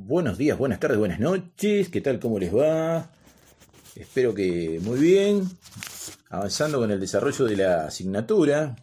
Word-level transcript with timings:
Buenos 0.00 0.38
días, 0.38 0.56
buenas 0.56 0.78
tardes, 0.78 0.96
buenas 0.96 1.18
noches. 1.18 1.88
¿Qué 1.88 2.00
tal? 2.00 2.20
¿Cómo 2.20 2.38
les 2.38 2.54
va? 2.54 3.10
Espero 3.96 4.32
que 4.32 4.78
muy 4.80 5.00
bien. 5.00 5.42
Avanzando 6.30 6.78
con 6.78 6.92
el 6.92 7.00
desarrollo 7.00 7.46
de 7.46 7.56
la 7.56 7.86
asignatura. 7.86 8.76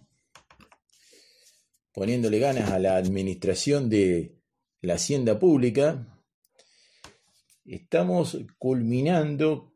Poniéndole 1.94 2.38
ganas 2.40 2.70
a 2.70 2.80
la 2.80 2.98
administración 2.98 3.90
de 3.90 4.36
la 4.82 4.96
hacienda 4.96 5.40
pública. 5.40 6.22
Estamos 7.64 8.38
culminando 8.58 9.74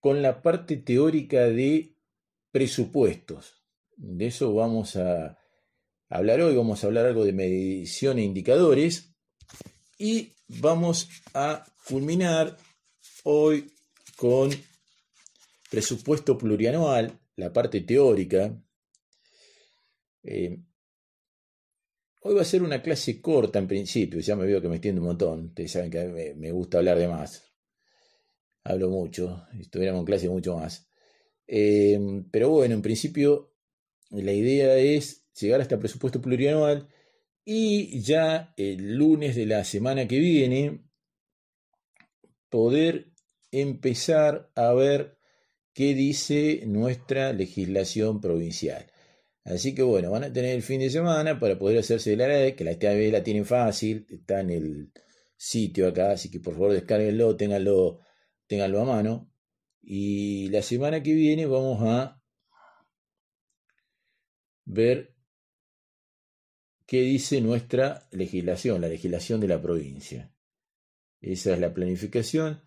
con 0.00 0.20
la 0.20 0.42
parte 0.42 0.78
teórica 0.78 1.42
de 1.42 1.94
presupuestos. 2.50 3.62
De 3.96 4.26
eso 4.26 4.52
vamos 4.52 4.96
a 4.96 5.38
hablar 6.08 6.40
hoy. 6.40 6.56
Vamos 6.56 6.82
a 6.82 6.88
hablar 6.88 7.06
algo 7.06 7.24
de 7.24 7.32
medición 7.32 8.18
e 8.18 8.24
indicadores. 8.24 9.14
Y 9.96 10.32
vamos 10.60 11.08
a 11.34 11.64
culminar 11.86 12.56
hoy 13.24 13.72
con 14.16 14.50
presupuesto 15.70 16.36
plurianual, 16.36 17.18
la 17.36 17.52
parte 17.52 17.80
teórica. 17.80 18.60
Eh, 20.22 20.58
hoy 22.20 22.34
va 22.34 22.42
a 22.42 22.44
ser 22.44 22.62
una 22.62 22.82
clase 22.82 23.20
corta 23.20 23.58
en 23.58 23.66
principio, 23.66 24.20
ya 24.20 24.36
me 24.36 24.46
veo 24.46 24.60
que 24.60 24.68
me 24.68 24.76
extiendo 24.76 25.00
un 25.00 25.08
montón. 25.08 25.46
Ustedes 25.46 25.72
saben 25.72 25.90
que 25.90 26.34
me, 26.36 26.52
gusta 26.52 26.78
hablar 26.78 26.98
de 26.98 27.08
más. 27.08 27.42
Hablo 28.64 28.90
mucho, 28.90 29.44
si 29.52 29.62
estuviéramos 29.62 30.00
en 30.00 30.06
clase 30.06 30.28
mucho 30.28 30.56
más. 30.56 30.88
Eh, 31.46 31.98
pero 32.30 32.50
bueno, 32.50 32.74
en 32.74 32.82
principio 32.82 33.52
la 34.10 34.32
idea 34.32 34.76
es 34.76 35.26
llegar 35.34 35.60
hasta 35.60 35.78
presupuesto 35.78 36.20
plurianual 36.20 36.88
y 37.44 38.00
ya 38.00 38.52
el 38.56 38.96
lunes 38.96 39.36
de 39.36 39.46
la 39.46 39.64
semana 39.64 40.06
que 40.06 40.18
viene 40.18 40.84
poder 42.48 43.12
empezar 43.50 44.50
a 44.54 44.72
ver 44.72 45.18
qué 45.72 45.94
dice 45.94 46.62
nuestra 46.66 47.32
legislación 47.32 48.20
provincial. 48.20 48.86
Así 49.44 49.74
que 49.74 49.82
bueno, 49.82 50.10
van 50.10 50.24
a 50.24 50.32
tener 50.32 50.54
el 50.54 50.62
fin 50.62 50.80
de 50.80 50.90
semana 50.90 51.38
para 51.40 51.58
poder 51.58 51.78
hacerse 51.78 52.10
de 52.10 52.16
la 52.16 52.26
red, 52.26 52.54
que 52.54 52.64
la 52.64 52.78
TAB 52.78 53.10
la 53.10 53.22
tienen 53.24 53.44
fácil, 53.44 54.06
está 54.08 54.40
en 54.40 54.50
el 54.50 54.92
sitio 55.36 55.88
acá, 55.88 56.12
así 56.12 56.30
que 56.30 56.40
por 56.40 56.54
favor 56.54 56.72
descárguenlo, 56.72 57.36
ténganlo, 57.36 58.00
ténganlo 58.46 58.80
a 58.82 58.84
mano. 58.84 59.32
Y 59.82 60.48
la 60.50 60.62
semana 60.62 61.02
que 61.02 61.12
viene 61.14 61.46
vamos 61.46 61.82
a 61.82 62.22
ver 64.64 65.11
qué 66.92 67.00
dice 67.00 67.40
nuestra 67.40 68.06
legislación, 68.10 68.82
la 68.82 68.88
legislación 68.88 69.40
de 69.40 69.48
la 69.48 69.62
provincia. 69.62 70.30
Esa 71.22 71.54
es 71.54 71.58
la 71.58 71.72
planificación. 71.72 72.60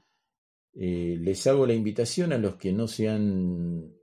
Eh, 0.74 1.16
les 1.22 1.46
hago 1.46 1.68
la 1.68 1.76
invitación 1.76 2.34
a 2.34 2.40
los 2.40 2.56
que 2.56 2.74
no 2.74 2.88
se 2.88 3.08
han 3.08 3.96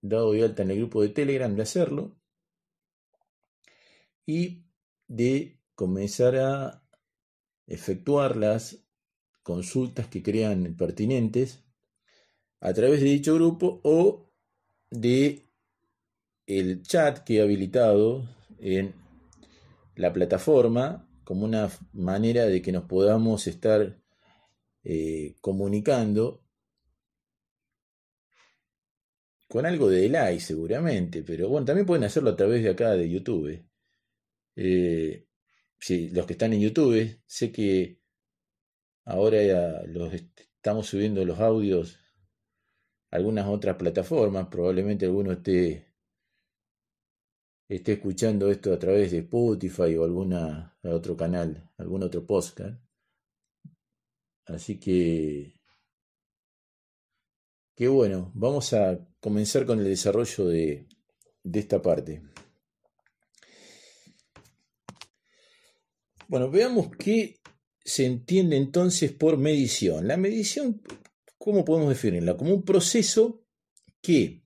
dado 0.00 0.32
de 0.32 0.42
alta 0.42 0.64
en 0.64 0.72
el 0.72 0.78
grupo 0.78 1.00
de 1.00 1.10
Telegram 1.10 1.54
de 1.54 1.62
hacerlo 1.62 2.18
y 4.26 4.64
de 5.06 5.60
comenzar 5.76 6.34
a 6.34 6.84
efectuar 7.68 8.36
las 8.36 8.84
consultas 9.44 10.08
que 10.08 10.24
crean 10.24 10.74
pertinentes 10.74 11.64
a 12.58 12.74
través 12.74 12.98
de 12.98 13.10
dicho 13.10 13.36
grupo 13.36 13.80
o 13.84 14.28
de 14.90 15.48
el 16.46 16.82
chat 16.82 17.20
que 17.20 17.36
he 17.36 17.42
habilitado 17.42 18.28
en 18.58 19.05
la 19.96 20.12
plataforma 20.12 21.08
como 21.24 21.44
una 21.44 21.68
manera 21.92 22.46
de 22.46 22.62
que 22.62 22.72
nos 22.72 22.84
podamos 22.84 23.46
estar 23.48 23.98
eh, 24.84 25.34
comunicando 25.40 26.44
con 29.48 29.66
algo 29.66 29.88
de 29.88 30.02
delay 30.02 30.38
seguramente, 30.40 31.22
pero 31.22 31.48
bueno, 31.48 31.64
también 31.66 31.86
pueden 31.86 32.04
hacerlo 32.04 32.30
a 32.30 32.36
través 32.36 32.62
de 32.62 32.70
acá 32.70 32.92
de 32.92 33.10
YouTube. 33.10 33.64
Eh, 34.56 35.26
los 36.12 36.26
que 36.26 36.32
están 36.32 36.52
en 36.52 36.60
YouTube, 36.60 37.20
sé 37.26 37.52
que 37.52 38.00
ahora 39.04 39.82
los 39.86 40.12
estamos 40.12 40.86
subiendo 40.86 41.24
los 41.24 41.40
audios 41.40 41.98
a 43.10 43.16
algunas 43.16 43.46
otras 43.46 43.76
plataformas, 43.76 44.48
probablemente 44.48 45.06
alguno 45.06 45.32
esté 45.32 45.85
esté 47.68 47.94
escuchando 47.94 48.50
esto 48.50 48.72
a 48.72 48.78
través 48.78 49.10
de 49.10 49.18
Spotify 49.18 49.96
o 49.96 50.04
alguna 50.04 50.76
otro 50.82 51.16
canal, 51.16 51.70
algún 51.78 52.02
otro 52.02 52.24
podcast. 52.24 52.80
Así 54.46 54.78
que, 54.78 55.60
qué 57.74 57.88
bueno, 57.88 58.30
vamos 58.34 58.72
a 58.72 59.08
comenzar 59.18 59.66
con 59.66 59.80
el 59.80 59.86
desarrollo 59.86 60.46
de, 60.46 60.86
de 61.42 61.58
esta 61.60 61.82
parte. 61.82 62.22
Bueno, 66.28 66.50
veamos 66.50 66.90
qué 66.96 67.40
se 67.84 68.04
entiende 68.04 68.56
entonces 68.56 69.12
por 69.12 69.36
medición. 69.36 70.06
La 70.06 70.16
medición, 70.16 70.82
¿cómo 71.38 71.64
podemos 71.64 71.88
definirla? 71.88 72.36
Como 72.36 72.54
un 72.54 72.64
proceso 72.64 73.44
que 74.00 74.45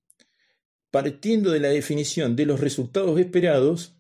partiendo 0.91 1.51
de 1.51 1.61
la 1.61 1.69
definición 1.69 2.37
de 2.37 2.47
los 2.47 2.61
resultados 2.61 3.19
esperados, 3.19 3.97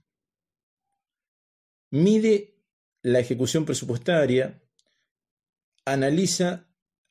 mide 1.90 2.56
la 3.02 3.20
ejecución 3.20 3.64
presupuestaria, 3.64 4.62
analiza 5.84 6.68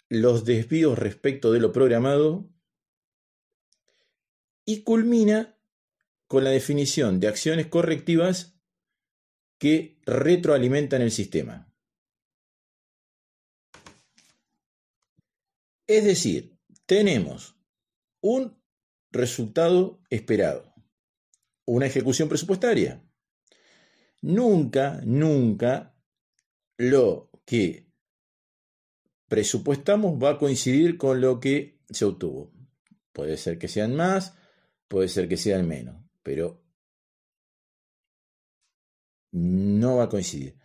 los 0.10 0.46
desvíos 0.46 0.98
respecto 0.98 1.52
de 1.52 1.60
lo 1.60 1.72
programado 1.72 2.50
y 4.66 4.84
culmina 4.84 5.58
con 6.28 6.44
la 6.44 6.52
definición 6.52 7.20
de 7.20 7.28
acciones 7.28 7.68
correctivas 7.68 8.60
que 9.60 10.00
retroalimentan 10.06 11.02
el 11.02 11.12
sistema. 11.12 11.74
Es 15.88 16.06
decir, 16.06 16.56
tenemos 16.86 17.56
un 18.22 18.59
resultado 19.12 20.02
esperado. 20.10 20.74
Una 21.66 21.86
ejecución 21.86 22.30
presupuestaria. 22.30 23.04
Nunca, 24.22 25.02
nunca 25.06 25.96
lo 26.78 27.30
que 27.46 27.90
presupuestamos 29.28 30.22
va 30.22 30.32
a 30.32 30.38
coincidir 30.38 30.98
con 30.98 31.22
lo 31.22 31.40
que 31.40 31.80
se 31.90 32.06
obtuvo. 32.06 32.52
Puede 33.14 33.38
ser 33.38 33.58
que 33.58 33.68
sean 33.68 33.96
más, 33.96 34.36
puede 34.88 35.08
ser 35.08 35.28
que 35.28 35.38
sean 35.38 35.68
menos, 35.68 35.96
pero 36.24 36.64
no 39.32 39.98
va 39.98 40.06
a 40.06 40.10
coincidir. 40.10 40.58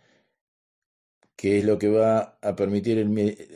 ¿Qué 1.35 1.59
es 1.59 1.65
lo 1.65 1.77
que 1.77 1.89
va 1.89 2.39
a 2.41 2.55
permitir 2.55 2.97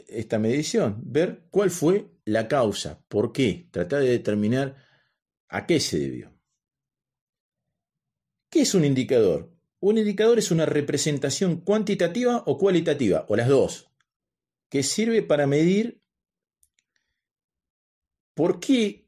esta 0.09 0.37
medición? 0.37 1.01
Ver 1.05 1.45
cuál 1.49 1.71
fue 1.71 2.11
la 2.29 2.47
causa, 2.47 3.03
por 3.07 3.31
qué, 3.31 3.67
tratar 3.71 4.01
de 4.01 4.09
determinar 4.09 4.75
a 5.47 5.65
qué 5.65 5.79
se 5.79 5.97
debió. 5.97 6.31
¿Qué 8.51 8.61
es 8.61 8.73
un 8.75 8.85
indicador? 8.85 9.51
Un 9.79 9.97
indicador 9.97 10.37
es 10.37 10.51
una 10.51 10.65
representación 10.65 11.61
cuantitativa 11.61 12.43
o 12.45 12.57
cualitativa, 12.57 13.25
o 13.29 13.35
las 13.35 13.47
dos, 13.47 13.91
que 14.69 14.83
sirve 14.83 15.23
para 15.23 15.47
medir 15.47 16.03
por 18.35 18.59
qué 18.59 19.07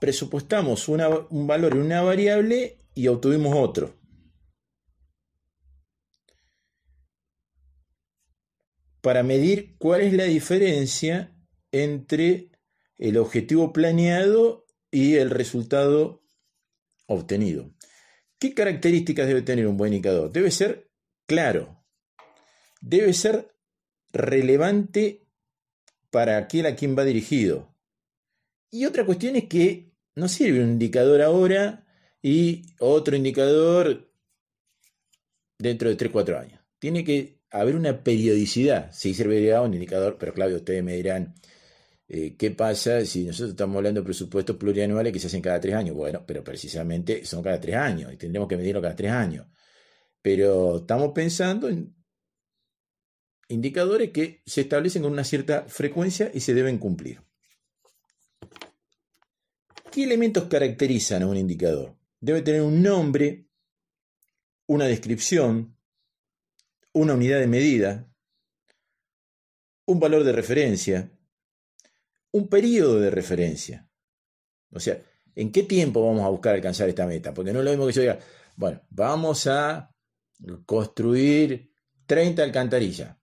presupuestamos 0.00 0.88
un 0.88 1.46
valor 1.46 1.72
en 1.74 1.82
una 1.82 2.02
variable 2.02 2.78
y 2.94 3.08
obtuvimos 3.08 3.54
otro. 3.54 3.98
Para 9.06 9.22
medir 9.22 9.76
cuál 9.78 10.00
es 10.00 10.12
la 10.14 10.24
diferencia 10.24 11.32
entre 11.70 12.50
el 12.98 13.18
objetivo 13.18 13.72
planeado 13.72 14.66
y 14.90 15.14
el 15.14 15.30
resultado 15.30 16.24
obtenido. 17.06 17.72
¿Qué 18.40 18.52
características 18.52 19.28
debe 19.28 19.42
tener 19.42 19.68
un 19.68 19.76
buen 19.76 19.92
indicador? 19.92 20.32
Debe 20.32 20.50
ser 20.50 20.90
claro, 21.24 21.84
debe 22.80 23.12
ser 23.12 23.54
relevante 24.10 25.28
para 26.10 26.36
aquel 26.38 26.66
a 26.66 26.74
quien 26.74 26.98
va 26.98 27.04
dirigido. 27.04 27.76
Y 28.72 28.86
otra 28.86 29.06
cuestión 29.06 29.36
es 29.36 29.44
que 29.44 29.92
no 30.16 30.26
sirve 30.26 30.64
un 30.64 30.70
indicador 30.70 31.22
ahora 31.22 31.86
y 32.22 32.74
otro 32.80 33.14
indicador 33.14 34.12
dentro 35.60 35.90
de 35.90 35.96
3-4 35.96 36.40
años. 36.40 36.60
Tiene 36.80 37.04
que 37.04 37.35
haber 37.50 37.76
una 37.76 38.02
periodicidad. 38.02 38.90
Sí 38.92 39.14
serviría 39.14 39.62
un 39.62 39.74
indicador, 39.74 40.16
pero 40.18 40.32
claro, 40.32 40.56
ustedes 40.56 40.82
me 40.82 40.94
dirán, 40.96 41.34
eh, 42.08 42.36
¿qué 42.36 42.50
pasa 42.50 43.04
si 43.04 43.24
nosotros 43.24 43.50
estamos 43.50 43.76
hablando 43.76 44.00
de 44.00 44.04
presupuestos 44.04 44.56
plurianuales 44.56 45.12
que 45.12 45.18
se 45.18 45.26
hacen 45.28 45.42
cada 45.42 45.60
tres 45.60 45.74
años? 45.74 45.96
Bueno, 45.96 46.24
pero 46.26 46.44
precisamente 46.44 47.24
son 47.24 47.42
cada 47.42 47.60
tres 47.60 47.76
años 47.76 48.12
y 48.12 48.16
tendremos 48.16 48.48
que 48.48 48.56
medirlo 48.56 48.82
cada 48.82 48.96
tres 48.96 49.12
años. 49.12 49.46
pero 50.22 50.78
estamos 50.78 51.12
pensando 51.12 51.68
en 51.68 51.94
indicadores 53.48 54.10
que 54.10 54.42
se 54.44 54.62
establecen 54.62 55.02
con 55.02 55.12
una 55.12 55.22
cierta 55.24 55.66
frecuencia 55.68 56.30
y 56.34 56.40
se 56.40 56.52
deben 56.54 56.78
cumplir. 56.78 57.22
¿Qué 59.92 60.04
elementos 60.04 60.44
caracterizan 60.44 61.22
a 61.22 61.26
un 61.28 61.36
indicador? 61.36 61.96
Debe 62.20 62.42
tener 62.42 62.62
un 62.62 62.82
nombre, 62.82 63.46
una 64.66 64.86
descripción, 64.86 65.75
una 66.96 67.12
unidad 67.12 67.40
de 67.40 67.46
medida, 67.46 68.10
un 69.84 70.00
valor 70.00 70.24
de 70.24 70.32
referencia, 70.32 71.10
un 72.32 72.48
periodo 72.48 72.98
de 73.00 73.10
referencia. 73.10 73.86
O 74.70 74.80
sea, 74.80 75.02
¿en 75.34 75.52
qué 75.52 75.64
tiempo 75.64 76.06
vamos 76.06 76.24
a 76.24 76.30
buscar 76.30 76.54
alcanzar 76.54 76.88
esta 76.88 77.06
meta? 77.06 77.34
Porque 77.34 77.52
no 77.52 77.58
es 77.58 77.66
lo 77.66 77.70
mismo 77.70 77.86
que 77.86 77.92
yo 77.92 78.00
diga, 78.00 78.18
bueno, 78.56 78.80
vamos 78.88 79.46
a 79.46 79.94
construir 80.64 81.70
30 82.06 82.42
alcantarillas. 82.42 83.14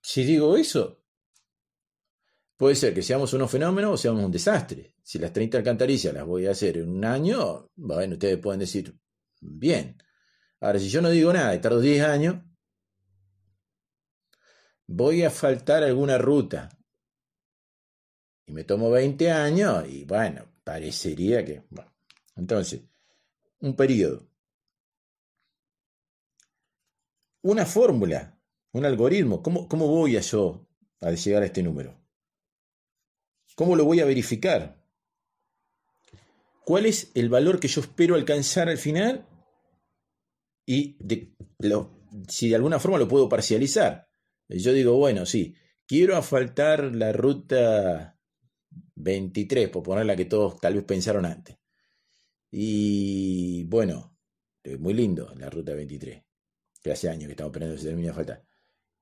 Si 0.00 0.24
digo 0.24 0.56
eso, 0.56 1.04
puede 2.56 2.74
ser 2.74 2.94
que 2.94 3.02
seamos 3.02 3.34
unos 3.34 3.50
fenómenos 3.50 3.92
o 3.92 3.96
seamos 3.98 4.24
un 4.24 4.32
desastre. 4.32 4.94
Si 5.02 5.18
las 5.18 5.30
30 5.30 5.58
alcantarillas 5.58 6.14
las 6.14 6.24
voy 6.24 6.46
a 6.46 6.52
hacer 6.52 6.78
en 6.78 6.88
un 6.88 7.04
año, 7.04 7.70
bueno, 7.76 8.14
ustedes 8.14 8.38
pueden 8.38 8.60
decir, 8.60 8.98
bien. 9.42 9.98
Ahora, 10.64 10.78
si 10.78 10.88
yo 10.88 11.02
no 11.02 11.10
digo 11.10 11.30
nada 11.30 11.54
y 11.54 11.60
tardo 11.60 11.78
10 11.78 12.02
años, 12.04 12.36
voy 14.86 15.22
a 15.22 15.30
faltar 15.30 15.82
alguna 15.82 16.16
ruta. 16.16 16.70
Y 18.46 18.52
me 18.52 18.64
tomo 18.64 18.90
20 18.90 19.30
años 19.30 19.86
y 19.86 20.06
bueno, 20.06 20.46
parecería 20.64 21.44
que... 21.44 21.64
Entonces, 22.34 22.80
un 23.60 23.76
periodo. 23.76 24.26
Una 27.42 27.66
fórmula, 27.66 28.40
un 28.72 28.86
algoritmo. 28.86 29.42
¿Cómo, 29.42 29.68
¿Cómo 29.68 29.86
voy 29.86 30.16
a 30.16 30.20
yo 30.20 30.66
a 31.02 31.10
llegar 31.10 31.42
a 31.42 31.46
este 31.46 31.62
número? 31.62 31.94
¿Cómo 33.54 33.76
lo 33.76 33.84
voy 33.84 34.00
a 34.00 34.06
verificar? 34.06 34.82
¿Cuál 36.64 36.86
es 36.86 37.10
el 37.14 37.28
valor 37.28 37.60
que 37.60 37.68
yo 37.68 37.82
espero 37.82 38.14
alcanzar 38.14 38.70
al 38.70 38.78
final? 38.78 39.28
Y 40.66 40.96
de, 40.98 41.34
si 42.28 42.48
de 42.48 42.56
alguna 42.56 42.78
forma 42.78 42.98
lo 42.98 43.08
puedo 43.08 43.28
parcializar. 43.28 44.08
Yo 44.48 44.72
digo, 44.72 44.96
bueno, 44.96 45.26
sí, 45.26 45.54
quiero 45.86 46.16
asfaltar 46.16 46.94
la 46.94 47.12
ruta 47.12 48.18
23, 48.96 49.68
por 49.70 49.82
poner 49.82 50.06
la 50.06 50.16
que 50.16 50.24
todos 50.26 50.60
tal 50.60 50.74
vez 50.74 50.84
pensaron 50.84 51.26
antes. 51.26 51.56
Y 52.50 53.64
bueno, 53.64 54.16
muy 54.78 54.94
lindo 54.94 55.32
la 55.36 55.50
ruta 55.50 55.74
23, 55.74 56.22
que 56.82 56.92
hace 56.92 57.08
años 57.08 57.26
que 57.26 57.32
estamos 57.32 57.50
esperando 57.50 57.74
que 57.74 57.80
se 57.80 57.86
termine 57.86 58.06
de 58.06 58.10
asfaltar. 58.10 58.44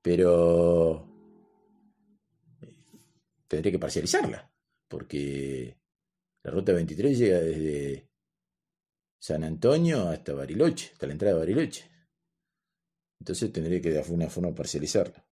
Pero 0.01 1.09
tendré 3.47 3.71
que 3.71 3.79
parcializarla, 3.79 4.51
porque 4.87 5.77
la 6.41 6.51
ruta 6.51 6.73
23 6.73 7.17
llega 7.17 7.39
desde 7.39 8.09
San 9.23 9.45
Antonio 9.45 10.09
hasta 10.09 10.33
Bariloche, 10.33 10.89
hasta 10.91 11.07
la 11.07 11.13
entrada 11.13 11.35
de 11.35 11.39
Bariloche. 11.39 11.89
Entonces 13.21 13.53
tendré 13.53 13.79
que 13.79 13.89
de 13.89 13.99
alguna 13.99 14.29
forma 14.29 14.53
parcializarla. 14.53 15.25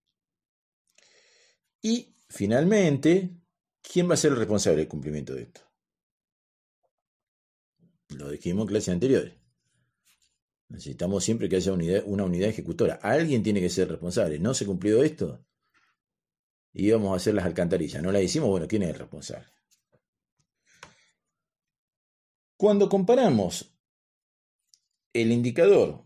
Y 1.81 2.15
finalmente, 2.29 3.31
¿quién 3.81 4.09
va 4.09 4.13
a 4.13 4.17
ser 4.17 4.31
el 4.31 4.37
responsable 4.37 4.77
del 4.77 4.87
cumplimiento 4.87 5.35
de 5.35 5.41
esto? 5.41 5.59
Lo 8.11 8.29
dijimos 8.29 8.61
en 8.61 8.67
clases 8.69 8.93
anteriores. 8.93 9.33
Necesitamos 10.69 11.25
siempre 11.25 11.49
que 11.49 11.57
haya 11.57 11.73
una 11.73 12.23
unidad 12.23 12.47
ejecutora. 12.47 12.97
Alguien 13.01 13.43
tiene 13.43 13.59
que 13.59 13.69
ser 13.69 13.89
responsable. 13.89 14.39
¿No 14.39 14.53
se 14.53 14.65
cumplió 14.65 15.03
esto? 15.03 15.45
Íbamos 16.71 17.11
a 17.11 17.17
hacer 17.17 17.33
las 17.33 17.43
alcantarillas. 17.43 18.01
No 18.01 18.13
la 18.13 18.21
hicimos, 18.21 18.47
bueno, 18.47 18.69
¿quién 18.69 18.83
es 18.83 18.91
el 18.91 18.99
responsable? 18.99 19.49
Cuando 22.55 22.87
comparamos 22.87 23.70
el 25.13 25.31
indicador 25.31 26.05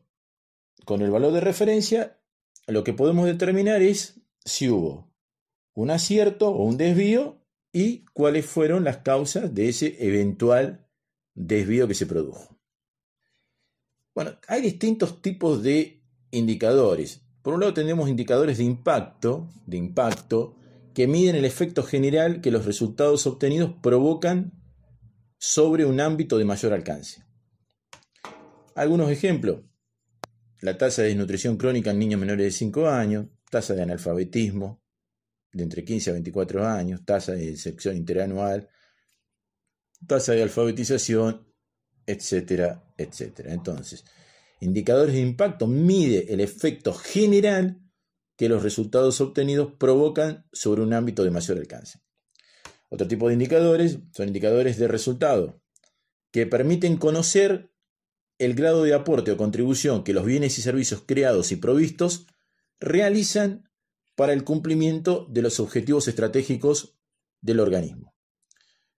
con 0.86 1.02
el 1.02 1.12
valor 1.12 1.34
de 1.34 1.42
referencia, 1.42 2.20
lo 2.68 2.84
que 2.84 2.94
podemos 2.94 3.26
determinar 3.26 3.82
es 3.82 4.22
si 4.44 4.70
hubo 4.70 5.12
un 5.74 5.92
acierto 5.92 6.50
o 6.50 6.64
un 6.64 6.78
desvío 6.78 7.42
y 7.74 8.06
cuáles 8.14 8.46
fueron 8.46 8.84
las 8.84 8.98
causas 8.98 9.54
de 9.54 9.70
ese 9.70 9.98
eventual 10.00 10.88
desvío 11.34 11.88
que 11.88 11.94
se 11.94 12.06
produjo. 12.06 12.58
Bueno, 14.14 14.38
hay 14.48 14.62
distintos 14.62 15.22
tipos 15.22 15.62
de 15.62 16.02
indicadores. 16.32 17.22
Por 17.42 17.54
un 17.54 17.60
lado 17.60 17.74
tenemos 17.74 18.10
indicadores 18.10 18.58
de 18.58 18.64
impacto, 18.64 19.50
de 19.66 19.78
impacto, 19.78 20.56
que 20.94 21.08
miden 21.08 21.36
el 21.36 21.44
efecto 21.44 21.84
general 21.84 22.40
que 22.40 22.52
los 22.52 22.66
resultados 22.66 23.28
obtenidos 23.28 23.74
provocan 23.84 24.54
sobre 25.38 25.86
un 25.86 26.00
ámbito 26.00 26.38
de 26.38 26.46
mayor 26.46 26.72
alcance. 26.72 27.26
Algunos 28.76 29.10
ejemplos. 29.10 29.62
La 30.60 30.78
tasa 30.78 31.02
de 31.02 31.08
desnutrición 31.08 31.56
crónica 31.56 31.92
en 31.92 32.00
niños 32.00 32.20
menores 32.20 32.46
de 32.46 32.52
5 32.52 32.90
años, 32.90 33.28
tasa 33.50 33.74
de 33.74 33.84
analfabetismo, 33.84 34.84
de 35.54 35.64
entre 35.64 35.86
15 35.86 36.10
a 36.10 36.14
24 36.14 36.68
años, 36.68 37.06
tasa 37.06 37.32
de 37.32 37.56
sección 37.56 37.96
interanual, 37.96 38.68
tasa 40.06 40.34
de 40.34 40.44
alfabetización, 40.44 41.48
etcétera, 42.06 42.84
etcétera. 42.98 43.54
Entonces, 43.54 44.04
indicadores 44.60 45.16
de 45.16 45.22
impacto 45.22 45.68
mide 45.68 46.34
el 46.34 46.42
efecto 46.42 46.94
general 46.94 47.80
que 48.36 48.50
los 48.50 48.62
resultados 48.62 49.22
obtenidos 49.22 49.72
provocan 49.80 50.46
sobre 50.52 50.82
un 50.82 50.92
ámbito 50.92 51.24
de 51.24 51.32
mayor 51.32 51.58
alcance. 51.60 52.00
Otro 52.90 53.08
tipo 53.08 53.30
de 53.30 53.36
indicadores 53.36 54.00
son 54.12 54.28
indicadores 54.28 54.78
de 54.78 54.90
resultado, 54.90 55.62
que 56.32 56.46
permiten 56.46 56.98
conocer 56.98 57.72
el 58.38 58.54
grado 58.54 58.84
de 58.84 58.94
aporte 58.94 59.32
o 59.32 59.38
contribución 59.38 60.04
que 60.04 60.14
los 60.14 60.26
bienes 60.26 60.58
y 60.58 60.62
servicios 60.62 61.04
creados 61.06 61.52
y 61.52 61.56
provistos 61.56 62.28
realizan 62.80 63.70
para 64.16 64.34
el 64.34 64.44
cumplimiento 64.44 65.28
de 65.30 65.42
los 65.42 65.60
objetivos 65.60 66.08
estratégicos 66.08 66.98
del 67.42 67.60
organismo. 67.60 68.16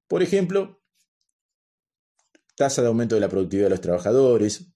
Por 0.08 0.22
ejemplo, 0.22 0.82
tasa 2.54 2.82
de 2.82 2.88
aumento 2.88 3.14
de 3.14 3.20
la 3.20 3.28
productividad 3.28 3.66
de 3.66 3.70
los 3.70 3.80
trabajadores, 3.80 4.66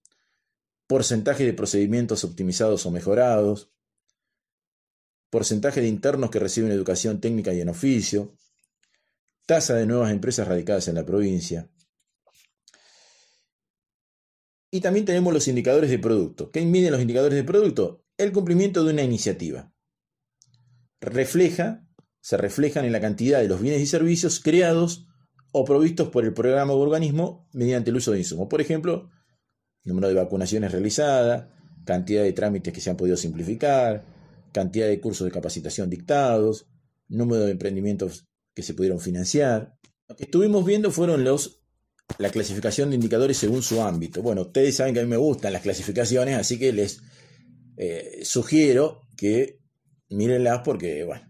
porcentaje 0.87 1.45
de 1.45 1.55
procedimientos 1.55 2.25
optimizados 2.25 2.85
o 2.85 2.91
mejorados, 2.91 3.73
porcentaje 5.31 5.81
de 5.81 5.89
internos 5.89 6.31
que 6.31 6.41
reciben 6.41 6.73
educación 6.73 7.21
técnica 7.21 7.55
y 7.55 7.61
en 7.61 7.69
oficio, 7.69 8.35
tasa 9.47 9.75
de 9.75 9.87
nuevas 9.87 10.11
empresas 10.11 10.49
radicadas 10.49 10.89
en 10.89 10.97
la 10.97 11.07
provincia. 11.07 11.71
Y 14.71 14.81
también 14.81 15.05
tenemos 15.05 15.33
los 15.35 15.49
indicadores 15.49 15.91
de 15.91 15.99
producto. 15.99 16.51
¿Qué 16.51 16.65
miden 16.65 16.93
los 16.93 17.01
indicadores 17.01 17.37
de 17.37 17.45
producto? 17.45 18.05
El 18.17 18.33
cumplimiento 18.33 18.85
de 18.85 18.93
una 18.93 19.03
iniciativa 19.03 19.73
refleja, 21.01 21.87
se 22.21 22.37
reflejan 22.37 22.85
en 22.85 22.93
la 22.93 23.01
cantidad 23.01 23.41
de 23.41 23.49
los 23.49 23.61
bienes 23.61 23.81
y 23.81 23.87
servicios 23.87 24.41
creados 24.41 25.07
o 25.53 25.65
provistos 25.65 26.09
por 26.09 26.25
el 26.25 26.35
programa 26.35 26.75
o 26.75 26.79
organismo 26.79 27.49
mediante 27.53 27.91
el 27.91 27.97
uso 27.97 28.13
de 28.13 28.19
insumos. 28.19 28.49
Por 28.49 28.61
ejemplo, 28.61 29.11
número 29.83 30.09
de 30.09 30.15
vacunaciones 30.15 30.71
realizadas, 30.71 31.49
cantidad 31.85 32.23
de 32.23 32.33
trámites 32.33 32.73
que 32.73 32.81
se 32.81 32.91
han 32.91 32.97
podido 32.97 33.17
simplificar, 33.17 34.05
cantidad 34.53 34.87
de 34.87 35.01
cursos 35.01 35.25
de 35.25 35.33
capacitación 35.33 35.91
dictados, 35.91 36.67
número 37.09 37.45
de 37.45 37.53
emprendimientos 37.53 38.27
que 38.55 38.63
se 38.63 38.75
pudieron 38.75 39.01
financiar. 39.01 39.77
Lo 40.09 40.17
que 40.17 40.25
estuvimos 40.25 40.65
viendo 40.65 40.91
fueron 40.91 41.25
los 41.25 41.60
la 42.19 42.31
clasificación 42.31 42.91
de 42.91 42.97
indicadores 42.97 43.37
según 43.37 43.63
su 43.63 43.83
ámbito. 43.83 44.23
Bueno, 44.23 44.43
ustedes 44.43 44.77
saben 44.77 44.95
que 44.95 45.01
a 45.01 45.05
mí 45.05 45.09
me 45.09 45.17
gustan 45.17 45.53
las 45.53 45.63
clasificaciones, 45.63 46.37
así 46.37 46.59
que 46.59 46.73
les 46.73 47.01
eh, 47.77 48.21
sugiero 48.23 49.09
que 49.17 49.61
mírenlas 50.11 50.61
porque, 50.65 51.05
bueno, 51.05 51.27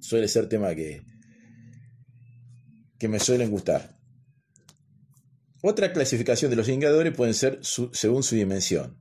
suele 0.00 0.28
ser 0.28 0.48
tema 0.48 0.74
que, 0.74 1.02
que 2.98 3.08
me 3.08 3.18
suelen 3.18 3.50
gustar. 3.50 3.98
Otra 5.62 5.92
clasificación 5.92 6.50
de 6.50 6.56
los 6.56 6.68
indicadores 6.68 7.14
pueden 7.14 7.34
ser 7.34 7.60
según 7.62 8.22
su 8.22 8.34
dimensión. 8.34 8.98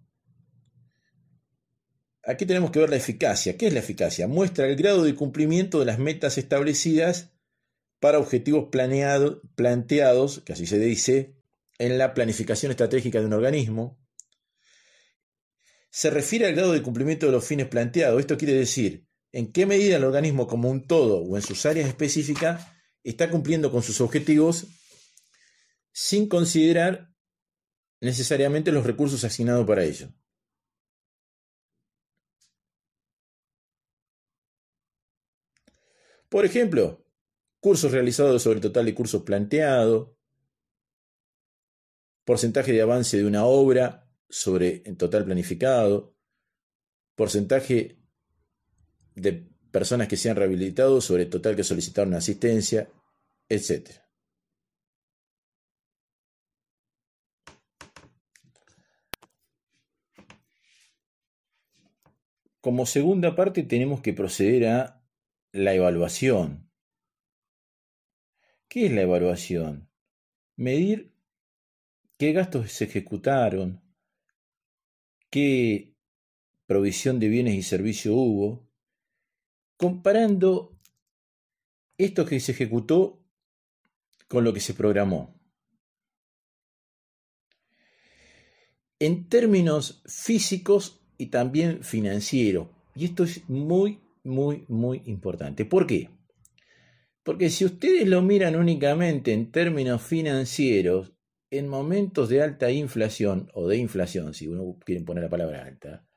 Aquí 2.23 2.45
tenemos 2.45 2.69
que 2.69 2.79
ver 2.79 2.91
la 2.91 2.97
eficacia. 2.97 3.57
¿Qué 3.57 3.67
es 3.67 3.73
la 3.73 3.79
eficacia? 3.79 4.27
Muestra 4.27 4.67
el 4.67 4.75
grado 4.75 5.03
de 5.03 5.15
cumplimiento 5.15 5.79
de 5.79 5.85
las 5.85 5.97
metas 5.97 6.37
establecidas 6.37 7.31
para 8.01 8.17
objetivos 8.17 8.69
planteados, 8.71 10.41
que 10.43 10.53
así 10.53 10.65
se 10.65 10.79
dice, 10.79 11.35
en 11.77 11.99
la 11.99 12.15
planificación 12.15 12.71
estratégica 12.71 13.19
de 13.19 13.27
un 13.27 13.33
organismo. 13.33 14.03
Se 15.91 16.09
refiere 16.09 16.47
al 16.47 16.55
grado 16.55 16.73
de 16.73 16.81
cumplimiento 16.81 17.27
de 17.27 17.31
los 17.31 17.45
fines 17.45 17.67
planteados. 17.67 18.19
Esto 18.19 18.39
quiere 18.39 18.55
decir 18.55 19.07
en 19.31 19.51
qué 19.51 19.67
medida 19.67 19.97
el 19.97 20.03
organismo 20.03 20.47
como 20.47 20.67
un 20.67 20.87
todo 20.87 21.19
o 21.19 21.37
en 21.37 21.43
sus 21.43 21.63
áreas 21.67 21.87
específicas 21.87 22.65
está 23.03 23.29
cumpliendo 23.29 23.71
con 23.71 23.83
sus 23.83 24.01
objetivos 24.01 24.65
sin 25.91 26.27
considerar 26.27 27.13
necesariamente 27.99 28.71
los 28.71 28.83
recursos 28.83 29.23
asignados 29.23 29.67
para 29.67 29.83
ello. 29.83 30.11
Por 36.29 36.45
ejemplo, 36.45 37.05
cursos 37.61 37.91
realizados 37.91 38.41
sobre 38.41 38.59
total 38.59 38.85
de 38.85 38.95
cursos 38.95 39.21
planteado, 39.21 40.17
porcentaje 42.25 42.73
de 42.73 42.81
avance 42.81 43.17
de 43.17 43.25
una 43.25 43.45
obra 43.45 44.09
sobre 44.29 44.81
el 44.85 44.97
total 44.97 45.25
planificado, 45.25 46.15
porcentaje 47.15 47.99
de 49.15 49.47
personas 49.71 50.07
que 50.07 50.17
se 50.17 50.29
han 50.29 50.37
rehabilitado 50.37 51.01
sobre 51.01 51.23
el 51.23 51.29
total 51.29 51.55
que 51.55 51.63
solicitaron 51.63 52.15
asistencia, 52.15 52.89
etc. 53.47 53.91
Como 62.59 62.85
segunda 62.85 63.35
parte 63.35 63.63
tenemos 63.63 64.01
que 64.01 64.13
proceder 64.13 64.67
a 64.67 65.03
la 65.51 65.73
evaluación. 65.75 66.70
¿Qué 68.71 68.85
es 68.85 68.93
la 68.93 69.01
evaluación? 69.01 69.89
Medir 70.55 71.13
qué 72.17 72.31
gastos 72.31 72.71
se 72.71 72.85
ejecutaron, 72.85 73.81
qué 75.29 75.93
provisión 76.67 77.19
de 77.19 77.27
bienes 77.27 77.55
y 77.55 77.63
servicios 77.63 78.15
hubo, 78.15 78.65
comparando 79.75 80.79
esto 81.97 82.25
que 82.25 82.39
se 82.39 82.53
ejecutó 82.53 83.21
con 84.29 84.45
lo 84.45 84.53
que 84.53 84.61
se 84.61 84.73
programó. 84.73 85.37
En 88.99 89.27
términos 89.27 90.01
físicos 90.05 91.01
y 91.17 91.25
también 91.25 91.83
financieros. 91.83 92.69
Y 92.95 93.03
esto 93.03 93.25
es 93.25 93.49
muy, 93.49 93.99
muy, 94.23 94.63
muy 94.69 95.01
importante. 95.07 95.65
¿Por 95.65 95.85
qué? 95.85 96.20
Porque 97.23 97.49
si 97.49 97.65
ustedes 97.65 98.07
lo 98.07 98.21
miran 98.21 98.55
únicamente 98.55 99.33
en 99.33 99.51
términos 99.51 100.01
financieros, 100.01 101.13
en 101.51 101.67
momentos 101.67 102.29
de 102.29 102.41
alta 102.41 102.71
inflación 102.71 103.49
o 103.53 103.67
de 103.67 103.77
inflación, 103.77 104.33
si 104.33 104.47
uno 104.47 104.77
quiere 104.83 105.03
poner 105.03 105.23
la 105.23 105.29
palabra 105.29 105.65
alta, 105.65 106.07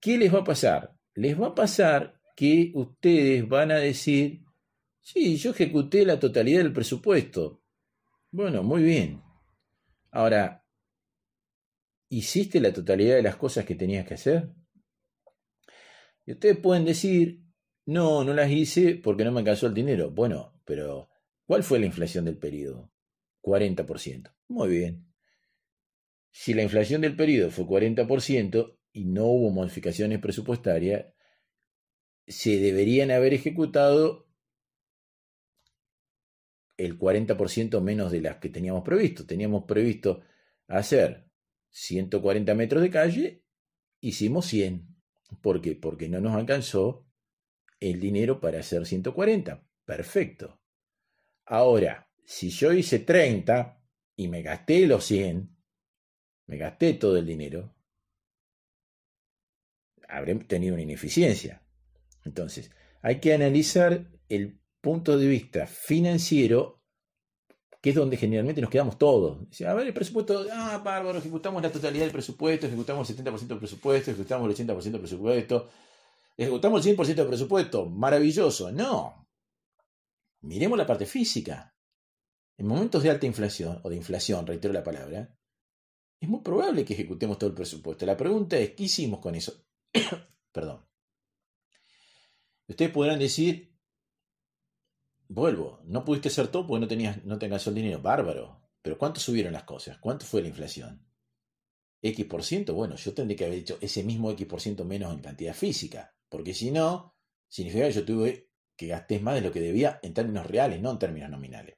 ¿qué 0.00 0.18
les 0.18 0.34
va 0.34 0.40
a 0.40 0.44
pasar? 0.44 0.96
Les 1.14 1.40
va 1.40 1.48
a 1.48 1.54
pasar 1.54 2.20
que 2.34 2.72
ustedes 2.74 3.48
van 3.48 3.70
a 3.70 3.76
decir, 3.76 4.42
sí, 5.00 5.36
yo 5.36 5.52
ejecuté 5.52 6.04
la 6.04 6.20
totalidad 6.20 6.58
del 6.58 6.72
presupuesto. 6.72 7.62
Bueno, 8.30 8.62
muy 8.62 8.82
bien. 8.82 9.22
Ahora, 10.10 10.66
¿hiciste 12.10 12.60
la 12.60 12.72
totalidad 12.72 13.14
de 13.14 13.22
las 13.22 13.36
cosas 13.36 13.64
que 13.64 13.76
tenías 13.76 14.06
que 14.06 14.14
hacer? 14.14 14.50
Y 16.26 16.32
ustedes 16.32 16.58
pueden 16.58 16.84
decir, 16.84 17.45
no, 17.86 18.24
no 18.24 18.34
las 18.34 18.50
hice 18.50 18.96
porque 18.96 19.24
no 19.24 19.32
me 19.32 19.40
alcanzó 19.40 19.68
el 19.68 19.74
dinero. 19.74 20.10
Bueno, 20.10 20.60
pero 20.64 21.08
¿cuál 21.46 21.62
fue 21.62 21.78
la 21.78 21.86
inflación 21.86 22.24
del 22.24 22.36
periodo? 22.36 22.92
40%. 23.42 24.34
Muy 24.48 24.68
bien. 24.68 25.06
Si 26.32 26.52
la 26.52 26.62
inflación 26.62 27.00
del 27.00 27.16
periodo 27.16 27.50
fue 27.50 27.64
40% 27.64 28.78
y 28.92 29.04
no 29.04 29.26
hubo 29.26 29.50
modificaciones 29.50 30.18
presupuestarias, 30.18 31.06
se 32.26 32.58
deberían 32.58 33.10
haber 33.10 33.34
ejecutado 33.34 34.26
el 36.76 36.98
40% 36.98 37.80
menos 37.80 38.10
de 38.10 38.20
las 38.20 38.36
que 38.36 38.48
teníamos 38.48 38.82
previsto. 38.82 39.24
Teníamos 39.24 39.64
previsto 39.64 40.22
hacer 40.66 41.30
140 41.70 42.54
metros 42.54 42.82
de 42.82 42.90
calle, 42.90 43.44
hicimos 44.00 44.46
100. 44.46 44.86
¿Por 45.40 45.62
qué? 45.62 45.76
Porque 45.76 46.08
no 46.08 46.20
nos 46.20 46.34
alcanzó 46.34 47.05
el 47.80 48.00
dinero 48.00 48.40
para 48.40 48.60
hacer 48.60 48.86
140. 48.86 49.62
Perfecto. 49.84 50.60
Ahora, 51.44 52.10
si 52.24 52.50
yo 52.50 52.72
hice 52.72 52.98
30 52.98 53.80
y 54.16 54.28
me 54.28 54.42
gasté 54.42 54.86
los 54.86 55.04
100, 55.04 55.56
me 56.46 56.56
gasté 56.56 56.94
todo 56.94 57.16
el 57.16 57.26
dinero, 57.26 57.74
habré 60.08 60.34
tenido 60.36 60.74
una 60.74 60.82
ineficiencia. 60.82 61.62
Entonces, 62.24 62.70
hay 63.02 63.20
que 63.20 63.34
analizar 63.34 64.10
el 64.28 64.60
punto 64.80 65.18
de 65.18 65.26
vista 65.26 65.66
financiero, 65.66 66.82
que 67.80 67.90
es 67.90 67.96
donde 67.96 68.16
generalmente 68.16 68.60
nos 68.60 68.70
quedamos 68.70 68.98
todos. 68.98 69.38
a 69.62 69.74
ver, 69.74 69.86
el 69.86 69.94
presupuesto, 69.94 70.46
ah, 70.52 70.80
bárbaro, 70.84 71.18
ejecutamos 71.18 71.62
la 71.62 71.70
totalidad 71.70 72.04
del 72.04 72.12
presupuesto, 72.12 72.66
ejecutamos 72.66 73.08
el 73.10 73.16
70% 73.16 73.46
del 73.46 73.58
presupuesto, 73.58 74.10
ejecutamos 74.10 74.48
el 74.48 74.66
80% 74.66 74.82
del 74.82 75.00
presupuesto, 75.00 75.68
ejecutamos 76.36 76.84
el 76.84 76.96
100% 76.96 77.14
del 77.14 77.26
presupuesto, 77.26 77.86
maravilloso. 77.86 78.70
No. 78.72 79.28
Miremos 80.42 80.78
la 80.78 80.86
parte 80.86 81.06
física. 81.06 81.74
En 82.58 82.66
momentos 82.66 83.02
de 83.02 83.10
alta 83.10 83.26
inflación, 83.26 83.80
o 83.82 83.90
de 83.90 83.96
inflación, 83.96 84.46
reitero 84.46 84.72
la 84.72 84.84
palabra, 84.84 85.36
es 86.20 86.28
muy 86.28 86.40
probable 86.40 86.84
que 86.84 86.94
ejecutemos 86.94 87.38
todo 87.38 87.50
el 87.50 87.56
presupuesto. 87.56 88.06
La 88.06 88.16
pregunta 88.16 88.56
es, 88.56 88.72
¿qué 88.72 88.84
hicimos 88.84 89.20
con 89.20 89.34
eso? 89.34 89.66
Perdón. 90.52 90.86
Ustedes 92.68 92.90
podrán 92.90 93.18
decir, 93.18 93.76
vuelvo, 95.28 95.80
no 95.84 96.04
pudiste 96.04 96.28
hacer 96.28 96.48
todo 96.48 96.66
porque 96.66 96.80
no, 96.80 96.88
tenías, 96.88 97.24
no 97.24 97.38
tengas 97.38 97.66
el 97.66 97.74
dinero. 97.74 98.00
Bárbaro. 98.00 98.62
Pero 98.82 98.98
¿cuánto 98.98 99.20
subieron 99.20 99.52
las 99.52 99.64
cosas? 99.64 99.98
¿Cuánto 99.98 100.24
fue 100.24 100.42
la 100.42 100.48
inflación? 100.48 101.04
X 102.02 102.24
por 102.26 102.44
ciento, 102.44 102.74
bueno, 102.74 102.96
yo 102.96 103.14
tendría 103.14 103.36
que 103.36 103.44
haber 103.46 103.58
hecho 103.58 103.78
ese 103.80 104.04
mismo 104.04 104.30
X 104.30 104.46
por 104.46 104.60
ciento 104.60 104.84
menos 104.84 105.12
en 105.12 105.20
cantidad 105.20 105.54
física, 105.54 106.15
porque 106.28 106.54
si 106.54 106.70
no, 106.70 107.16
significa 107.48 107.86
que 107.86 107.92
yo 107.92 108.04
tuve 108.04 108.50
que 108.76 108.88
gasté 108.88 109.20
más 109.20 109.34
de 109.34 109.40
lo 109.40 109.52
que 109.52 109.60
debía 109.60 109.98
en 110.02 110.14
términos 110.14 110.46
reales, 110.46 110.80
no 110.80 110.90
en 110.90 110.98
términos 110.98 111.30
nominales. 111.30 111.76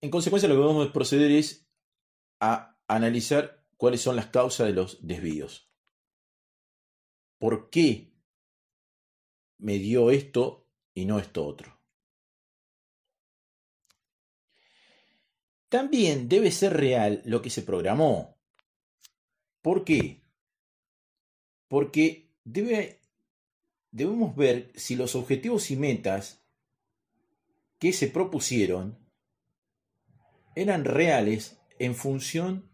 En 0.00 0.10
consecuencia, 0.10 0.48
lo 0.48 0.54
que 0.54 0.60
vamos 0.60 0.88
a 0.88 0.92
proceder 0.92 1.30
es 1.32 1.68
a 2.40 2.78
analizar 2.86 3.66
cuáles 3.76 4.00
son 4.00 4.14
las 4.14 4.26
causas 4.26 4.66
de 4.66 4.72
los 4.72 5.04
desvíos. 5.06 5.72
¿Por 7.38 7.70
qué 7.70 8.14
me 9.58 9.78
dio 9.78 10.10
esto 10.10 10.68
y 10.94 11.06
no 11.06 11.18
esto 11.18 11.44
otro? 11.44 11.76
También 15.68 16.28
debe 16.28 16.50
ser 16.50 16.74
real 16.74 17.22
lo 17.24 17.42
que 17.42 17.50
se 17.50 17.62
programó. 17.62 18.35
¿Por 19.66 19.82
qué? 19.82 20.22
Porque 21.66 22.30
debe, 22.44 23.00
debemos 23.90 24.36
ver 24.36 24.70
si 24.76 24.94
los 24.94 25.16
objetivos 25.16 25.72
y 25.72 25.76
metas 25.76 26.46
que 27.80 27.92
se 27.92 28.06
propusieron 28.06 28.96
eran 30.54 30.84
reales 30.84 31.60
en 31.80 31.96
función 31.96 32.70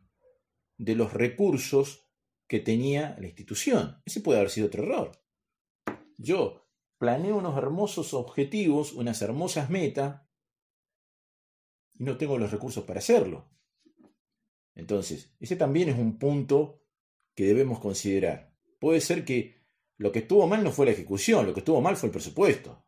de 0.77 0.95
los 0.95 1.15
recursos 1.15 2.11
que 2.47 2.61
tenía 2.61 3.17
la 3.19 3.29
institución. 3.29 4.03
Ese 4.05 4.21
puede 4.21 4.41
haber 4.41 4.51
sido 4.51 4.67
otro 4.67 4.83
error. 4.83 5.13
Yo 6.19 6.69
planeo 6.99 7.39
unos 7.39 7.57
hermosos 7.57 8.13
objetivos, 8.13 8.93
unas 8.93 9.23
hermosas 9.23 9.71
metas, 9.71 10.21
y 11.95 12.05
no 12.05 12.19
tengo 12.19 12.37
los 12.37 12.51
recursos 12.51 12.85
para 12.85 12.99
hacerlo. 12.99 13.49
Entonces, 14.75 15.35
ese 15.41 15.57
también 15.57 15.89
es 15.89 15.99
un 15.99 16.19
punto 16.19 16.82
que 17.35 17.45
debemos 17.45 17.81
considerar. 17.81 18.53
Puede 18.79 19.01
ser 19.01 19.25
que 19.25 19.63
lo 19.97 20.11
que 20.11 20.21
estuvo 20.21 20.47
mal 20.47 20.65
no 20.65 20.73
fue 20.73 20.87
la 20.87 20.93
ejecución, 20.93 21.47
lo 21.47 21.55
que 21.55 21.61
estuvo 21.61 21.81
mal 21.81 21.97
fue 21.97 22.09
el 22.09 22.13
presupuesto. 22.13 22.85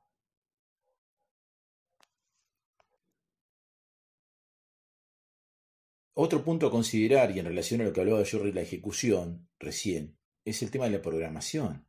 Otro 6.16 6.44
punto 6.44 6.68
a 6.68 6.70
considerar, 6.70 7.32
y 7.32 7.40
en 7.40 7.46
relación 7.46 7.80
a 7.80 7.84
lo 7.84 7.92
que 7.92 8.00
hablaba 8.00 8.22
yo 8.22 8.38
de 8.44 8.52
la 8.52 8.62
ejecución 8.62 9.48
recién, 9.58 10.16
es 10.44 10.62
el 10.62 10.70
tema 10.70 10.84
de 10.84 10.92
la 10.92 11.02
programación. 11.02 11.86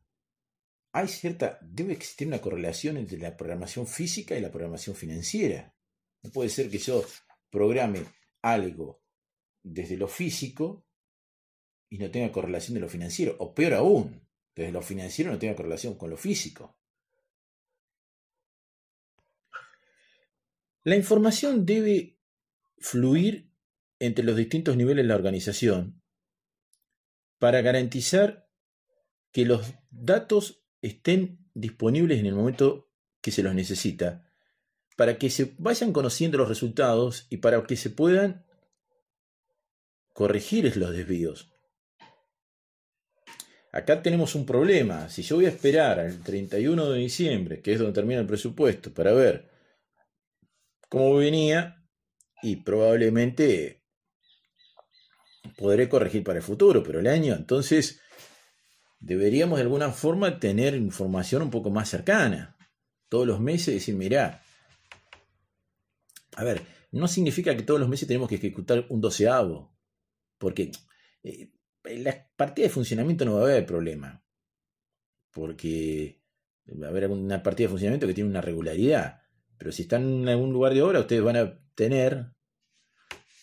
Hay 0.93 1.07
cierta, 1.07 1.59
debe 1.61 1.93
existir 1.93 2.27
una 2.27 2.41
correlación 2.41 2.97
entre 2.97 3.19
la 3.19 3.35
programación 3.35 3.85
física 3.85 4.35
y 4.35 4.41
la 4.41 4.49
programación 4.49 4.95
financiera. 4.95 5.75
No 6.23 6.31
puede 6.31 6.49
ser 6.49 6.69
que 6.71 6.79
yo 6.79 7.03
programe 7.51 8.01
algo 8.41 9.03
desde 9.61 9.97
lo 9.97 10.07
físico 10.07 10.87
y 11.95 11.97
no 11.97 12.11
tenga 12.11 12.29
correlación 12.33 12.73
de 12.73 12.81
lo 12.81 12.89
financiero, 12.89 13.37
o 13.39 13.55
peor 13.55 13.73
aún, 13.75 14.21
desde 14.53 14.73
lo 14.73 14.81
financiero 14.81 15.31
no 15.31 15.39
tenga 15.39 15.55
correlación 15.55 15.95
con 15.95 16.09
lo 16.09 16.17
físico. 16.17 16.77
La 20.83 20.97
información 20.97 21.65
debe 21.65 22.19
fluir 22.79 23.49
entre 23.99 24.25
los 24.25 24.35
distintos 24.35 24.75
niveles 24.75 25.05
de 25.05 25.07
la 25.07 25.15
organización 25.15 26.01
para 27.39 27.61
garantizar 27.61 28.49
que 29.31 29.45
los 29.45 29.73
datos 29.89 30.65
estén 30.81 31.47
disponibles 31.53 32.19
en 32.19 32.25
el 32.25 32.35
momento 32.35 32.91
que 33.21 33.31
se 33.31 33.41
los 33.41 33.55
necesita, 33.55 34.29
para 34.97 35.17
que 35.17 35.29
se 35.29 35.55
vayan 35.57 35.93
conociendo 35.93 36.37
los 36.37 36.49
resultados 36.49 37.25
y 37.29 37.37
para 37.37 37.63
que 37.63 37.77
se 37.77 37.89
puedan 37.89 38.45
corregir 40.11 40.75
los 40.75 40.91
desvíos. 40.91 41.54
Acá 43.75 44.01
tenemos 44.01 44.35
un 44.35 44.45
problema. 44.45 45.09
Si 45.09 45.21
yo 45.21 45.35
voy 45.35 45.45
a 45.45 45.49
esperar 45.49 45.99
al 45.99 46.23
31 46.23 46.91
de 46.91 46.99
diciembre, 46.99 47.61
que 47.61 47.73
es 47.73 47.79
donde 47.79 47.93
termina 47.93 48.21
el 48.21 48.25
presupuesto, 48.25 48.93
para 48.93 49.11
ver 49.11 49.51
cómo 50.87 51.15
venía, 51.15 51.83
y 52.41 52.57
probablemente 52.57 53.83
podré 55.57 55.89
corregir 55.89 56.23
para 56.23 56.39
el 56.39 56.43
futuro, 56.43 56.83
pero 56.83 56.99
el 56.99 57.07
año, 57.07 57.35
entonces 57.35 58.01
deberíamos 58.99 59.57
de 59.57 59.63
alguna 59.63 59.91
forma 59.91 60.39
tener 60.39 60.75
información 60.75 61.41
un 61.41 61.49
poco 61.49 61.69
más 61.69 61.89
cercana. 61.89 62.55
Todos 63.09 63.27
los 63.27 63.41
meses 63.41 63.73
decir, 63.73 63.95
mirá, 63.95 64.41
a 66.35 66.43
ver, 66.45 66.61
no 66.91 67.09
significa 67.09 67.55
que 67.57 67.63
todos 67.63 67.79
los 67.79 67.89
meses 67.89 68.07
tenemos 68.07 68.29
que 68.29 68.35
ejecutar 68.35 68.85
un 68.89 69.01
doceavo, 69.01 69.75
porque 70.37 70.71
eh, 71.23 71.51
en 71.87 72.03
la 72.03 72.27
partida 72.35 72.67
de 72.67 72.73
funcionamiento 72.73 73.25
no 73.25 73.35
va 73.35 73.41
a 73.41 73.43
haber 73.43 73.65
problema, 73.65 74.23
porque 75.31 76.21
va 76.81 76.87
a 76.87 76.89
haber 76.89 77.09
una 77.09 77.43
partida 77.43 77.65
de 77.65 77.71
funcionamiento 77.71 78.07
que 78.07 78.13
tiene 78.13 78.29
una 78.29 78.41
regularidad, 78.41 79.21
pero 79.57 79.71
si 79.71 79.83
están 79.83 80.03
en 80.03 80.29
algún 80.29 80.51
lugar 80.53 80.73
de 80.73 80.81
obra, 80.81 80.99
ustedes 80.99 81.23
van 81.23 81.37
a 81.37 81.59
tener 81.75 82.33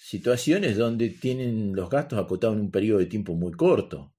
situaciones 0.01 0.77
donde 0.77 1.09
tienen 1.11 1.75
los 1.75 1.89
gastos 1.89 2.19
acotados 2.19 2.57
en 2.57 2.63
un 2.63 2.71
periodo 2.71 2.99
de 2.99 3.07
tiempo 3.07 3.35
muy 3.35 3.53
corto, 3.53 4.15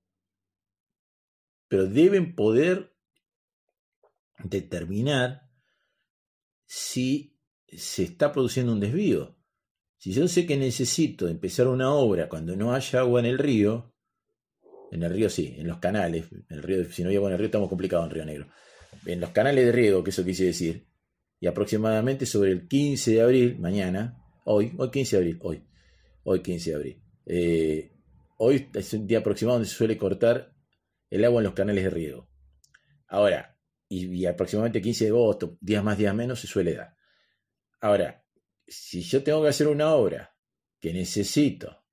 pero 1.67 1.87
deben 1.87 2.35
poder 2.35 2.95
determinar 4.43 5.49
si 6.65 7.39
se 7.67 8.03
está 8.03 8.31
produciendo 8.31 8.73
un 8.73 8.79
desvío. 8.79 9.37
Si 9.97 10.11
yo 10.11 10.27
sé 10.27 10.45
que 10.45 10.57
necesito 10.57 11.27
empezar 11.27 11.67
una 11.67 11.93
obra 11.93 12.27
cuando 12.27 12.55
no 12.55 12.73
haya 12.73 12.99
agua 12.99 13.19
en 13.19 13.25
el 13.25 13.37
río, 13.37 13.92
en 14.93 15.01
el 15.01 15.11
río 15.11 15.27
sí, 15.29 15.55
en 15.57 15.67
los 15.67 15.79
canales, 15.79 16.25
en 16.31 16.45
el 16.49 16.61
río, 16.61 16.85
si 16.85 17.03
no 17.03 17.09
agua 17.09 17.29
en 17.29 17.33
el 17.33 17.39
río 17.39 17.47
estamos 17.47 17.67
complicados 17.67 18.05
en 18.05 18.11
Río 18.11 18.25
Negro, 18.25 18.47
en 19.07 19.19
los 19.19 19.31
canales 19.31 19.65
de 19.65 19.71
riego, 19.71 20.03
que 20.03 20.11
eso 20.11 20.23
quise 20.23 20.45
decir, 20.45 20.85
y 21.39 21.47
aproximadamente 21.47 22.27
sobre 22.27 22.51
el 22.51 22.67
15 22.67 23.11
de 23.11 23.21
abril, 23.21 23.59
mañana, 23.59 24.23
hoy, 24.45 24.71
hoy 24.77 24.91
15 24.91 25.15
de 25.15 25.21
abril, 25.21 25.39
hoy, 25.41 25.63
hoy 26.23 26.41
15 26.41 26.69
de 26.69 26.75
abril, 26.75 27.03
eh, 27.25 27.91
hoy 28.37 28.69
es 28.71 28.93
un 28.93 29.07
día 29.07 29.19
aproximado 29.19 29.55
donde 29.55 29.67
se 29.67 29.75
suele 29.75 29.97
cortar 29.97 30.53
el 31.09 31.25
agua 31.25 31.39
en 31.41 31.45
los 31.45 31.53
canales 31.53 31.83
de 31.83 31.89
riego. 31.89 32.29
Ahora, 33.07 33.57
y, 33.89 34.05
y 34.05 34.25
aproximadamente 34.27 34.79
15 34.79 35.05
de 35.05 35.09
agosto, 35.09 35.57
días 35.59 35.83
más, 35.83 35.97
días 35.97 36.13
menos, 36.13 36.39
se 36.39 36.45
suele 36.45 36.75
dar. 36.75 36.95
Ahora, 37.81 38.23
si 38.67 39.01
yo 39.01 39.23
tengo 39.23 39.41
que 39.41 39.49
hacer 39.49 39.67
una 39.67 39.93
obra 39.95 40.37
que 40.79 40.93
necesito 40.93 41.83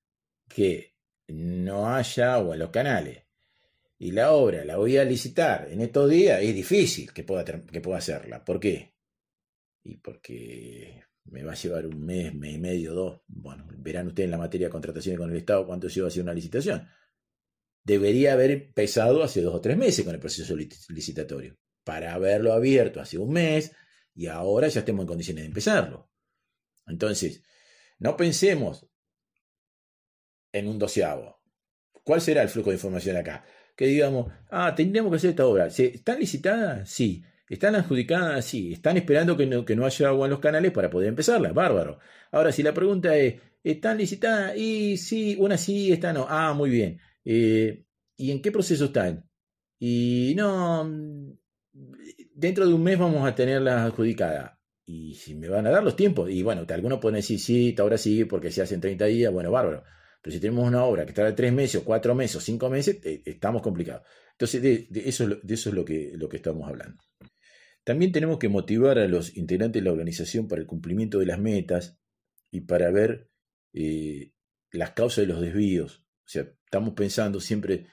que 0.48 0.89
no 1.32 1.94
haya 1.94 2.34
agua 2.34 2.54
en 2.54 2.60
los 2.60 2.70
canales 2.70 3.24
y 3.98 4.12
la 4.12 4.32
obra 4.32 4.64
la 4.64 4.78
voy 4.78 4.96
a 4.96 5.04
licitar 5.04 5.68
en 5.70 5.82
estos 5.82 6.08
días, 6.08 6.40
es 6.42 6.54
difícil 6.54 7.12
que 7.12 7.22
pueda, 7.22 7.44
que 7.44 7.80
pueda 7.82 7.98
hacerla. 7.98 8.42
¿Por 8.42 8.58
qué? 8.58 8.94
Y 9.82 9.98
porque 9.98 11.04
me 11.24 11.44
va 11.44 11.52
a 11.52 11.54
llevar 11.54 11.86
un 11.86 12.04
mes, 12.04 12.34
mes 12.34 12.54
y 12.54 12.58
medio, 12.58 12.94
dos. 12.94 13.20
Bueno, 13.26 13.68
verán 13.76 14.06
ustedes 14.06 14.24
en 14.24 14.30
la 14.30 14.38
materia 14.38 14.68
de 14.68 14.72
contrataciones 14.72 15.18
con 15.18 15.30
el 15.30 15.36
Estado 15.36 15.66
cuánto 15.66 15.88
lleva 15.88 16.08
hacer 16.08 16.22
una 16.22 16.32
licitación. 16.32 16.88
Debería 17.84 18.32
haber 18.32 18.50
empezado 18.50 19.22
hace 19.22 19.42
dos 19.42 19.54
o 19.54 19.60
tres 19.60 19.76
meses 19.76 20.02
con 20.02 20.14
el 20.14 20.20
proceso 20.20 20.56
licitatorio, 20.56 21.58
para 21.84 22.14
haberlo 22.14 22.54
abierto 22.54 23.00
hace 23.00 23.18
un 23.18 23.32
mes 23.32 23.72
y 24.14 24.28
ahora 24.28 24.68
ya 24.68 24.80
estemos 24.80 25.02
en 25.02 25.08
condiciones 25.08 25.42
de 25.42 25.48
empezarlo. 25.48 26.10
Entonces, 26.86 27.42
no 27.98 28.16
pensemos 28.16 28.89
en 30.52 30.68
un 30.68 30.78
doceavo. 30.78 31.40
¿Cuál 32.04 32.20
será 32.20 32.42
el 32.42 32.48
flujo 32.48 32.70
de 32.70 32.76
información 32.76 33.16
acá? 33.16 33.44
Que 33.76 33.86
digamos, 33.86 34.32
ah, 34.50 34.74
tendríamos 34.74 35.10
que 35.10 35.16
hacer 35.16 35.30
esta 35.30 35.46
obra. 35.46 35.66
¿Están 35.66 36.18
licitadas? 36.18 36.88
Sí. 36.88 37.24
¿Están 37.48 37.74
adjudicadas? 37.74 38.44
Sí. 38.44 38.72
¿Están 38.72 38.96
esperando 38.96 39.36
que 39.36 39.46
no, 39.46 39.64
que 39.64 39.76
no 39.76 39.86
haya 39.86 40.08
agua 40.08 40.26
en 40.26 40.30
los 40.30 40.40
canales 40.40 40.72
para 40.72 40.90
poder 40.90 41.08
empezarla? 41.08 41.52
Bárbaro. 41.52 41.98
Ahora, 42.30 42.52
si 42.52 42.62
la 42.62 42.74
pregunta 42.74 43.16
es, 43.16 43.40
¿están 43.62 43.98
licitadas? 43.98 44.56
Y 44.56 44.96
sí, 44.96 45.36
una 45.38 45.56
sí, 45.56 45.92
esta 45.92 46.12
no. 46.12 46.26
Ah, 46.28 46.52
muy 46.54 46.70
bien. 46.70 47.00
Eh, 47.24 47.84
¿Y 48.16 48.30
en 48.30 48.42
qué 48.42 48.52
proceso 48.52 48.86
están? 48.86 49.28
Y 49.78 50.34
no, 50.36 50.84
dentro 52.34 52.66
de 52.66 52.74
un 52.74 52.82
mes 52.82 52.98
vamos 52.98 53.26
a 53.26 53.34
tenerla 53.34 53.84
adjudicada 53.84 54.60
y 54.90 55.14
si 55.14 55.34
me 55.34 55.48
van 55.48 55.66
a 55.66 55.70
dar 55.70 55.84
los 55.84 55.94
tiempos, 55.96 56.30
y 56.30 56.42
bueno, 56.42 56.66
algunos 56.68 56.98
pueden 56.98 57.16
decir, 57.16 57.38
sí, 57.38 57.74
obra 57.80 57.96
sigue 57.96 58.26
porque 58.26 58.50
se 58.50 58.62
hace 58.62 58.74
en 58.74 58.80
30 58.80 59.04
días, 59.06 59.32
bueno, 59.32 59.50
bárbaro. 59.50 59.84
Pero 60.22 60.34
si 60.34 60.40
tenemos 60.40 60.66
una 60.66 60.84
obra 60.84 61.06
que 61.06 61.12
de 61.12 61.32
3 61.32 61.52
meses, 61.52 61.80
o 61.80 61.84
4 61.84 62.14
meses, 62.14 62.36
o 62.36 62.40
5 62.40 62.70
meses, 62.70 62.98
eh, 63.04 63.22
estamos 63.24 63.62
complicados. 63.62 64.02
Entonces, 64.32 64.62
de, 64.62 64.88
eso, 65.04 65.26
de 65.28 65.54
eso 65.54 65.70
es 65.70 65.74
lo 65.74 65.84
que, 65.84 66.12
lo 66.14 66.28
que 66.28 66.36
estamos 66.36 66.68
hablando. 66.68 67.02
También 67.84 68.12
tenemos 68.12 68.38
que 68.38 68.48
motivar 68.48 68.98
a 68.98 69.08
los 69.08 69.36
integrantes 69.36 69.82
de 69.82 69.84
la 69.84 69.92
organización 69.92 70.48
para 70.48 70.60
el 70.60 70.66
cumplimiento 70.66 71.18
de 71.18 71.26
las 71.26 71.38
metas 71.38 71.98
y 72.50 72.62
para 72.62 72.90
ver 72.90 73.30
eh, 73.72 74.32
las 74.72 74.92
causas 74.92 75.26
de 75.26 75.32
los 75.32 75.40
desvíos. 75.40 76.04
O 76.24 76.28
sea, 76.28 76.42
estamos 76.64 76.94
pensando 76.94 77.40
siempre, 77.40 77.86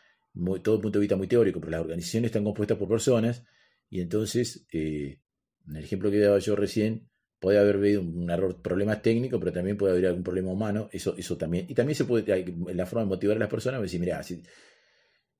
todo 0.64 0.82
punto 0.82 1.00
de 1.00 1.04
vista 1.04 1.16
muy 1.16 1.28
teórico, 1.28 1.60
pero 1.60 1.72
las 1.72 1.82
organizaciones 1.82 2.30
están 2.30 2.44
compuestas 2.44 2.78
por 2.78 2.88
personas 2.88 3.44
y 3.90 4.02
entonces 4.02 4.68
eh, 4.72 5.22
en 5.68 5.76
el 5.76 5.84
ejemplo 5.84 6.12
que 6.12 6.20
daba 6.20 6.40
yo 6.40 6.56
recién, 6.56 7.10
puede 7.40 7.60
haber 7.60 7.76
habido 7.76 8.02
un 8.02 8.30
error, 8.30 8.62
problemas 8.62 9.02
técnicos, 9.02 9.40
pero 9.40 9.52
también 9.52 9.78
puede 9.78 9.94
haber 9.94 10.08
algún 10.08 10.24
problema 10.24 10.52
humano, 10.52 10.90
eso, 10.92 11.16
eso 11.18 11.38
también, 11.38 11.66
y 11.70 11.74
también 11.74 11.96
se 11.96 12.06
puede, 12.06 12.26
la 12.74 12.86
forma 12.86 13.04
de 13.04 13.10
motivar 13.10 13.38
a 13.38 13.40
las 13.40 13.50
personas, 13.50 13.82
decir, 13.82 14.00
mira, 14.00 14.22
si, 14.24 14.42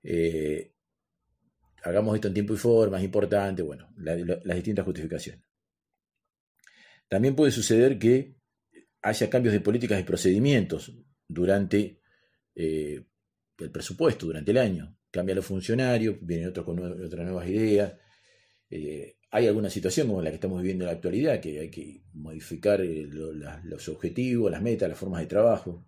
eh, 0.04 0.74
hagamos 1.84 2.16
esto 2.16 2.28
en 2.28 2.34
tiempo 2.34 2.54
y 2.54 2.58
forma, 2.58 2.98
es 2.98 3.04
importante, 3.04 3.62
bueno, 3.62 3.90
las 3.98 4.56
distintas 4.56 4.86
justificaciones. 4.86 5.44
También 7.08 7.36
puede 7.36 7.52
suceder 7.52 7.98
que 7.98 8.36
haya 9.02 9.30
cambios 9.30 9.54
de 9.54 9.62
políticas 9.62 10.00
y 10.00 10.04
procedimientos 10.04 10.94
durante 11.28 12.02
eh, 12.54 13.06
el 13.58 13.72
presupuesto, 13.72 14.26
durante 14.26 14.52
el 14.52 14.58
año. 14.58 14.98
Cambia 15.10 15.36
los 15.36 15.46
funcionarios, 15.46 16.18
vienen 16.22 16.50
otros 16.50 16.66
con 16.66 16.80
otras 16.80 17.26
nuevas 17.26 17.48
ideas. 17.48 17.94
Eh, 18.70 19.17
hay 19.30 19.48
alguna 19.48 19.70
situación 19.70 20.08
como 20.08 20.22
la 20.22 20.30
que 20.30 20.36
estamos 20.36 20.62
viviendo 20.62 20.86
en 20.86 20.88
la 20.88 20.94
actualidad, 20.94 21.42
que 21.42 21.60
hay 21.60 21.70
que 21.70 22.04
modificar 22.14 22.82
eh, 22.82 23.08
los 23.64 23.90
objetivos, 23.90 24.52
las 24.52 24.62
metas, 24.62 24.88
las 24.88 24.98
formas 24.98 25.22
de 25.22 25.28
trabajo. 25.28 25.86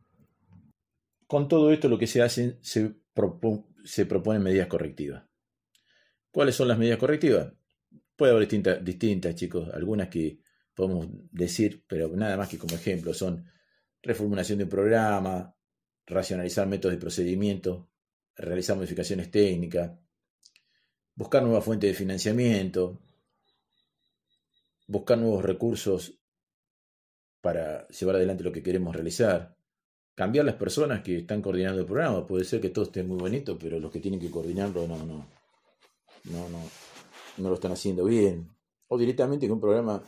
Con 1.25 1.47
todo 1.47 1.71
esto 1.71 1.87
lo 1.87 1.97
que 1.97 2.07
se 2.07 2.21
hace, 2.21 2.57
se, 2.61 4.05
proponen 4.05 4.43
medidas 4.43 4.67
correctivas. 4.67 5.23
¿Cuáles 6.31 6.55
son 6.55 6.67
las 6.67 6.77
medidas 6.77 6.99
correctivas? 6.99 7.53
Puede 8.15 8.31
haber 8.31 8.41
distintas, 8.41 8.83
distintas, 8.83 9.35
chicos, 9.35 9.69
algunas 9.73 10.09
que 10.09 10.41
podemos 10.73 11.07
decir, 11.31 11.85
pero 11.87 12.09
nada 12.15 12.35
más 12.35 12.49
que 12.49 12.57
como 12.57 12.75
ejemplo, 12.75 13.13
son 13.13 13.45
reformulación 14.01 14.57
de 14.57 14.63
un 14.65 14.69
programa, 14.69 15.55
racionalizar 16.05 16.67
métodos 16.67 16.95
de 16.95 17.01
procedimiento, 17.01 17.89
realizar 18.35 18.75
modificaciones 18.75 19.31
técnicas, 19.31 19.91
buscar 21.15 21.43
nuevas 21.43 21.63
fuentes 21.63 21.89
de 21.89 21.93
financiamiento, 21.93 23.01
buscar 24.89 25.19
nuevos 25.19 25.45
recursos 25.45 26.19
para 27.41 27.87
llevar 27.89 28.15
adelante 28.15 28.43
lo 28.43 28.51
que 28.51 28.63
queremos 28.63 28.93
realizar, 28.95 29.55
cambiar 30.15 30.45
las 30.45 30.55
personas 30.55 31.03
que 31.03 31.19
están 31.19 31.41
coordinando 31.41 31.81
el 31.81 31.85
programa. 31.85 32.25
Puede 32.25 32.43
ser 32.43 32.59
que 32.59 32.71
todo 32.71 32.85
esté 32.85 33.03
muy 33.03 33.17
bonito, 33.17 33.57
pero 33.57 33.79
los 33.79 33.91
que 33.91 33.99
tienen 33.99 34.19
que 34.19 34.31
coordinarlo 34.31 34.87
no, 34.87 34.97
no, 35.05 35.25
no, 36.25 36.49
no, 37.37 37.49
lo 37.49 37.53
están 37.53 37.71
haciendo 37.71 38.03
bien. 38.03 38.49
O 38.87 38.97
directamente 38.97 39.45
que 39.45 39.53
un 39.53 39.61
programa, 39.61 40.01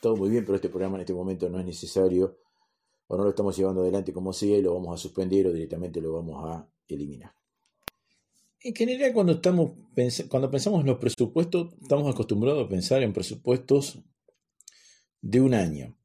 todo 0.00 0.14
muy 0.14 0.28
bien, 0.28 0.44
pero 0.44 0.56
este 0.56 0.68
programa 0.68 0.96
en 0.96 1.00
este 1.00 1.14
momento 1.14 1.48
no 1.48 1.58
es 1.58 1.64
necesario, 1.64 2.36
o 3.08 3.16
no 3.16 3.24
lo 3.24 3.30
estamos 3.30 3.56
llevando 3.56 3.80
adelante 3.80 4.12
como 4.12 4.34
sea 4.34 4.58
y 4.58 4.62
lo 4.62 4.74
vamos 4.74 4.94
a 4.94 4.98
suspender 4.98 5.46
o 5.46 5.52
directamente 5.52 6.02
lo 6.02 6.12
vamos 6.12 6.44
a 6.44 6.68
eliminar. 6.86 7.39
En 8.62 8.74
general, 8.74 9.14
cuando, 9.14 9.32
estamos, 9.32 9.72
cuando 10.28 10.50
pensamos 10.50 10.80
en 10.80 10.86
los 10.88 10.98
presupuestos, 10.98 11.72
estamos 11.80 12.12
acostumbrados 12.12 12.66
a 12.66 12.68
pensar 12.68 13.02
en 13.02 13.14
presupuestos 13.14 13.98
de 15.22 15.40
un 15.40 15.54
año. 15.54 15.96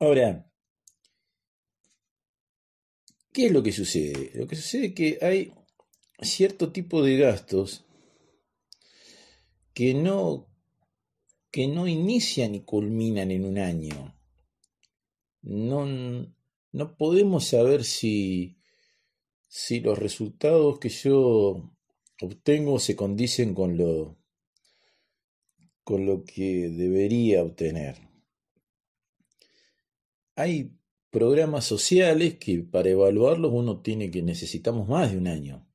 Ahora, 0.00 0.50
¿qué 3.32 3.46
es 3.46 3.52
lo 3.52 3.62
que 3.62 3.70
sucede? 3.70 4.32
Lo 4.34 4.48
que 4.48 4.56
sucede 4.56 4.86
es 4.86 4.94
que 4.94 5.18
hay 5.22 5.54
cierto 6.20 6.72
tipo 6.72 7.02
de 7.02 7.18
gastos 7.18 7.86
que 9.74 9.94
no, 9.94 10.48
que 11.52 11.68
no 11.68 11.86
inician 11.86 12.56
y 12.56 12.64
culminan 12.64 13.30
en 13.30 13.44
un 13.44 13.58
año. 13.58 14.18
No, 15.42 15.86
no 16.72 16.96
podemos 16.96 17.46
saber 17.46 17.84
si 17.84 18.55
si 19.58 19.80
los 19.80 19.98
resultados 19.98 20.78
que 20.78 20.90
yo 20.90 21.72
obtengo 22.20 22.78
se 22.78 22.94
condicen 22.94 23.54
con 23.54 23.78
lo, 23.78 24.18
con 25.82 26.04
lo 26.04 26.24
que 26.24 26.68
debería 26.68 27.42
obtener. 27.42 27.96
Hay 30.34 30.72
programas 31.08 31.64
sociales 31.64 32.34
que 32.34 32.64
para 32.64 32.90
evaluarlos 32.90 33.50
uno 33.50 33.80
tiene 33.80 34.10
que 34.10 34.20
necesitamos 34.20 34.88
más 34.88 35.10
de 35.10 35.16
un 35.16 35.26
año. 35.26 35.66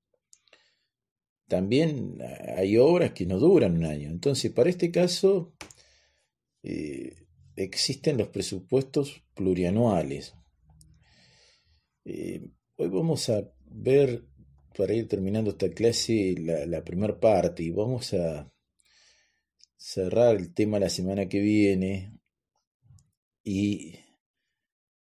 también 1.47 2.19
hay 2.55 2.77
obras 2.77 3.13
que 3.13 3.25
no 3.25 3.39
duran 3.39 3.77
un 3.77 3.85
año. 3.85 4.11
Entonces, 4.11 4.51
para 4.51 4.69
este 4.69 4.91
caso, 4.91 5.55
eh, 6.61 7.15
existen 7.55 8.17
los 8.19 8.27
presupuestos 8.27 9.23
plurianuales. 9.33 10.35
Eh, 12.05 12.47
hoy 12.77 12.87
vamos 12.87 13.27
a 13.29 13.51
ver, 13.73 14.23
para 14.77 14.93
ir 14.93 15.07
terminando 15.07 15.51
esta 15.51 15.69
clase, 15.69 16.35
la, 16.39 16.83
primera 16.83 17.19
parte 17.19 17.63
y 17.63 17.71
vamos 17.71 18.13
a 18.13 18.51
cerrar 19.77 20.35
el 20.35 20.53
tema 20.53 20.79
la 20.79 20.89
semana 20.89 21.27
que 21.27 21.39
viene 21.39 22.13
y 23.43 23.95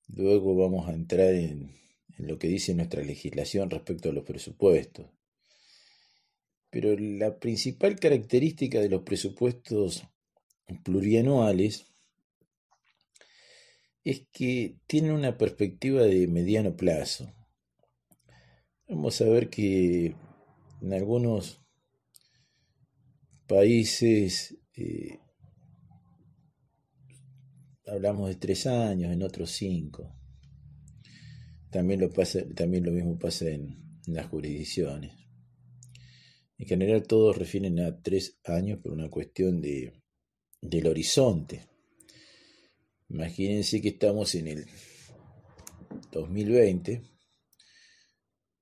luego 0.08 0.56
vamos 0.56 0.88
a 0.88 0.94
entrar 0.94 1.34
en, 1.34 1.76
en 2.18 2.28
lo 2.28 2.38
que 2.38 2.48
dice 2.48 2.76
nuestra 2.76 3.04
legislación 3.04 3.70
respecto 3.70 4.10
a 4.10 4.14
los 4.14 4.26
presupuestos. 4.26 5.08
Pero 6.70 6.96
la 6.98 7.40
principal 7.40 8.00
característica 8.00 8.80
de 8.80 8.90
los 8.90 9.02
presupuestos 9.02 10.04
plurianuales 10.84 11.88
es 14.04 14.28
que 14.32 14.78
tienen 14.88 15.12
una 15.12 15.38
perspectiva 15.38 16.04
de 16.04 16.28
mediano 16.28 16.76
plazo. 16.76 17.34
Vamos 18.92 19.22
a 19.22 19.26
ver 19.26 19.52
que 19.52 20.16
en 20.82 20.94
algunos 20.94 21.62
países 23.46 24.58
eh, 24.76 25.20
hablamos 27.86 28.30
de 28.30 28.36
tres 28.38 28.66
años, 28.66 29.14
en 29.14 29.22
otros 29.22 29.52
cinco. 29.52 30.16
También 31.70 32.02
lo, 32.02 32.10
pasa, 32.12 32.40
también 32.56 32.84
lo 32.84 32.92
mismo 32.92 33.20
pasa 33.20 33.48
en, 33.52 33.78
las 34.08 34.26
jurisdicciones. 34.26 35.14
En 36.58 36.66
general 36.66 37.04
todos 37.04 37.38
refieren 37.38 37.80
a 37.80 38.02
tres 38.02 38.40
años 38.44 38.80
por 38.80 38.94
una 38.94 39.08
cuestión 39.08 39.62
de, 39.62 40.02
del 40.62 40.88
horizonte. 40.88 41.68
Imagínense 43.08 43.82
que 43.82 43.90
estamos 43.90 44.34
en 44.34 44.48
el 44.48 44.66
2020 46.12 47.19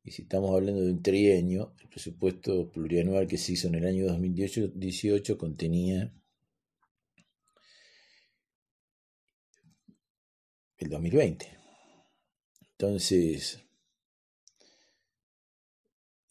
y 0.08 0.12
si 0.12 0.22
estamos 0.22 0.56
hablando 0.56 0.82
de 0.82 0.91
un 0.91 1.04
trienio, 1.04 1.74
el 1.82 1.89
presupuesto 1.89 2.72
plurianual 2.72 3.28
que 3.28 3.38
se 3.38 3.52
hizo 3.52 3.67
en 3.67 3.76
el 3.76 3.86
año 3.86 4.06
2018 4.06 5.38
contenía 5.38 6.13
el 10.78 10.89
2020. 10.89 11.60
Entonces, 12.72 13.60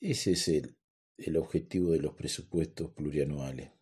ese 0.00 0.32
es 0.32 0.48
el, 0.48 0.74
el 1.18 1.36
objetivo 1.36 1.90
de 1.90 1.98
los 1.98 2.14
presupuestos 2.14 2.92
plurianuales. 2.92 3.72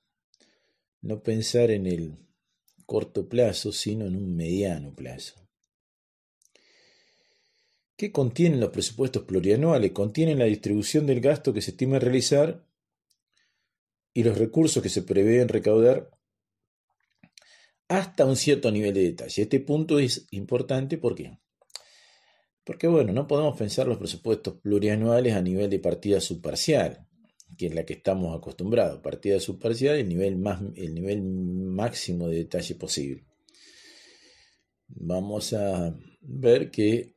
No 1.03 1.23
pensar 1.23 1.71
en 1.71 1.87
el 1.87 2.19
corto 2.85 3.29
plazo, 3.29 3.71
sino 3.71 4.07
en 4.07 4.17
un 4.17 4.35
mediano 4.35 4.93
plazo. 4.93 5.44
¿Qué 7.97 8.11
contienen 8.11 8.61
los 8.61 8.71
presupuestos 8.71 9.23
plurianuales? 9.23 9.93
Contienen 9.93 10.39
la 10.39 10.47
distribución 10.47 11.07
del 11.07 11.21
gasto 11.21 11.53
que 11.53 11.63
se 11.63 11.71
estima 11.71 11.99
realizar 11.99 12.67
y 14.13 14.23
los 14.25 14.37
recursos 14.37 14.83
que 14.83 14.89
se 14.89 15.03
prevén 15.03 15.49
recaudar 15.49 16.11
hasta 17.89 18.25
un 18.25 18.37
cierto 18.37 18.71
nivel 18.71 18.95
de 18.95 19.03
detalle. 19.03 19.43
Este 19.43 19.61
punto 19.61 19.99
es 19.99 20.27
importante 20.31 20.99
porque 20.99 21.39
porque 22.65 22.87
bueno, 22.87 23.13
no 23.13 23.27
podemos 23.27 23.57
pensar 23.59 23.87
los 23.87 23.99
presupuestos 23.99 24.55
plurianuales 24.55 25.35
a 25.35 25.43
nivel 25.43 25.69
de 25.69 25.79
partida 25.79 26.19
subparcial, 26.21 27.07
que 27.59 27.67
es 27.67 27.75
la 27.75 27.85
que 27.85 27.93
estamos 27.93 28.35
acostumbrados. 28.35 29.01
Partida 29.01 29.39
subparcial, 29.39 29.97
el 29.97 30.09
nivel, 30.09 30.37
más, 30.37 30.63
el 30.75 30.95
nivel 30.95 31.23
máximo 31.23 32.27
de 32.29 32.39
detalle 32.39 32.75
posible. 32.75 33.27
Vamos 34.89 35.53
a 35.53 35.95
ver 36.23 36.71
que 36.71 37.14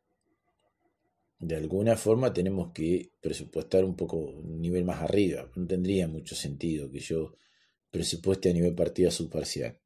de 1.39 1.55
alguna 1.55 1.95
forma 1.95 2.33
tenemos 2.33 2.71
que 2.73 3.11
presupuestar 3.21 3.85
un 3.85 3.95
poco 3.95 4.17
un 4.17 4.59
nivel 4.59 4.83
más 4.83 5.01
arriba. 5.01 5.49
No 5.55 5.67
tendría 5.67 6.07
mucho 6.07 6.35
sentido 6.35 6.89
que 6.89 6.99
yo 6.99 7.35
presupueste 7.91 8.49
a 8.49 8.53
nivel 8.53 8.73
partida 8.73 9.11
subparcial. 9.11 9.79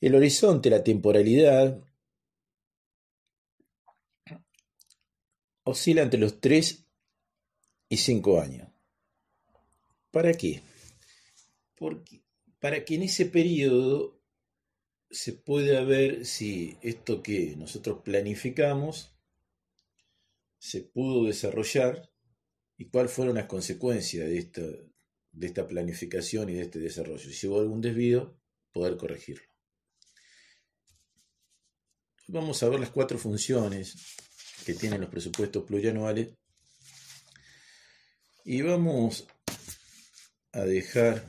El 0.00 0.14
horizonte, 0.14 0.70
la 0.70 0.82
temporalidad, 0.82 1.82
oscila 5.64 6.02
entre 6.02 6.20
los 6.20 6.40
3 6.40 6.86
y 7.88 7.96
5 7.96 8.40
años. 8.40 8.68
¿Para 10.10 10.32
qué? 10.34 10.62
Porque, 11.76 12.22
para 12.58 12.84
que 12.84 12.94
en 12.96 13.02
ese 13.04 13.26
periodo 13.26 14.19
se 15.10 15.32
pueda 15.32 15.82
ver 15.82 16.24
si 16.24 16.78
esto 16.82 17.22
que 17.22 17.56
nosotros 17.56 18.02
planificamos 18.04 19.16
se 20.58 20.82
pudo 20.82 21.24
desarrollar 21.24 22.10
y 22.76 22.86
cuáles 22.86 23.12
fueron 23.12 23.34
las 23.34 23.46
consecuencias 23.46 24.28
de 24.28 24.38
esta, 24.38 24.62
de 24.62 25.46
esta 25.46 25.66
planificación 25.66 26.48
y 26.48 26.54
de 26.54 26.62
este 26.62 26.78
desarrollo. 26.78 27.30
Si 27.30 27.46
hubo 27.46 27.60
algún 27.60 27.80
desvío, 27.80 28.38
poder 28.72 28.96
corregirlo. 28.96 29.48
Vamos 32.28 32.62
a 32.62 32.68
ver 32.68 32.78
las 32.78 32.90
cuatro 32.90 33.18
funciones 33.18 33.96
que 34.64 34.74
tienen 34.74 35.00
los 35.00 35.10
presupuestos 35.10 35.64
plurianuales. 35.64 36.28
Y 38.44 38.62
vamos 38.62 39.26
a 40.52 40.60
dejar 40.60 41.24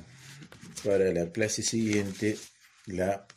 para 0.84 1.12
la 1.12 1.32
clase 1.32 1.64
siguiente 1.64 2.38
la 2.86 3.28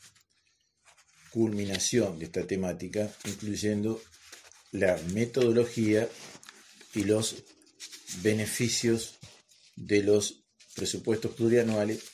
culminación 1.35 2.21
de 2.21 2.27
esta 2.27 2.47
temática, 2.47 3.13
incluyendo 3.25 4.01
la 4.71 4.97
metodología 5.13 6.09
y 6.95 7.03
los 7.03 7.43
beneficios 8.23 9.19
de 9.75 10.05
los 10.05 10.45
presupuestos 10.77 11.33
plurianuales, 11.33 12.05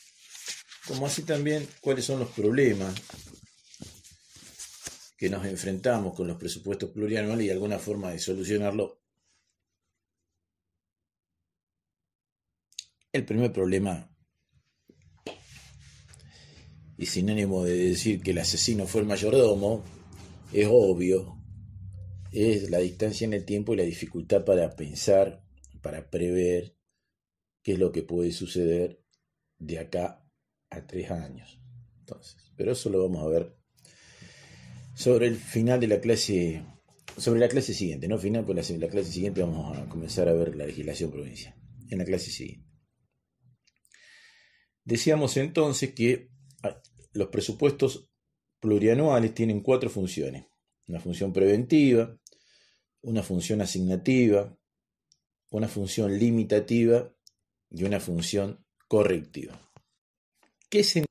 como 0.87 1.05
así 1.05 1.21
también 1.21 1.69
cuáles 1.81 2.05
son 2.05 2.19
los 2.19 2.31
problemas 2.31 2.95
que 5.17 5.29
nos 5.29 5.45
enfrentamos 5.45 6.15
con 6.15 6.27
los 6.27 6.37
presupuestos 6.37 6.89
plurianuales 6.89 7.45
y 7.45 7.51
alguna 7.51 7.77
forma 7.77 8.09
de 8.09 8.17
solucionarlo. 8.17 9.03
El 13.13 13.23
primer 13.23 13.53
problema, 13.53 14.10
y 17.01 17.07
sin 17.07 17.31
ánimo 17.31 17.63
de 17.63 17.75
decir 17.75 18.21
que 18.21 18.29
el 18.29 18.37
asesino 18.37 18.85
fue 18.85 19.01
el 19.01 19.07
mayordomo, 19.07 19.83
es 20.53 20.67
obvio, 20.69 21.35
es 22.31 22.69
la 22.69 22.77
distancia 22.77 23.25
en 23.25 23.33
el 23.33 23.43
tiempo 23.43 23.73
y 23.73 23.77
la 23.77 23.83
dificultad 23.83 24.45
para 24.45 24.75
pensar, 24.75 25.43
para 25.81 26.11
prever 26.11 26.77
qué 27.63 27.73
es 27.73 27.79
lo 27.79 27.91
que 27.91 28.03
puede 28.03 28.31
suceder 28.31 29.03
de 29.57 29.79
acá 29.79 30.23
a 30.69 30.85
tres 30.85 31.09
años. 31.09 31.59
Entonces, 32.01 32.53
pero 32.55 32.73
eso 32.73 32.91
lo 32.91 33.01
vamos 33.01 33.25
a 33.25 33.29
ver 33.29 33.57
sobre 34.93 35.25
el 35.25 35.37
final 35.37 35.79
de 35.79 35.87
la 35.87 36.01
clase, 36.01 36.63
sobre 37.17 37.39
la 37.39 37.49
clase 37.49 37.73
siguiente, 37.73 38.07
no 38.07 38.19
final, 38.19 38.45
pues 38.45 38.69
la, 38.69 38.77
la 38.77 38.91
clase 38.91 39.11
siguiente 39.11 39.41
vamos 39.41 39.75
a 39.75 39.89
comenzar 39.89 40.29
a 40.29 40.33
ver 40.33 40.55
la 40.55 40.67
legislación 40.67 41.09
provincial, 41.09 41.55
en 41.89 41.97
la 41.97 42.05
clase 42.05 42.29
siguiente. 42.29 42.69
Decíamos 44.83 45.35
entonces 45.37 45.95
que 45.95 46.29
los 47.13 47.27
presupuestos 47.27 48.09
plurianuales 48.59 49.33
tienen 49.33 49.61
cuatro 49.61 49.89
funciones. 49.89 50.45
Una 50.87 50.99
función 50.99 51.33
preventiva, 51.33 52.17
una 53.01 53.23
función 53.23 53.61
asignativa, 53.61 54.57
una 55.49 55.67
función 55.67 56.17
limitativa 56.17 57.13
y 57.69 57.83
una 57.83 57.99
función 57.99 58.65
correctiva. 58.87 59.59
¿Qué 60.69 60.79
es 60.79 61.01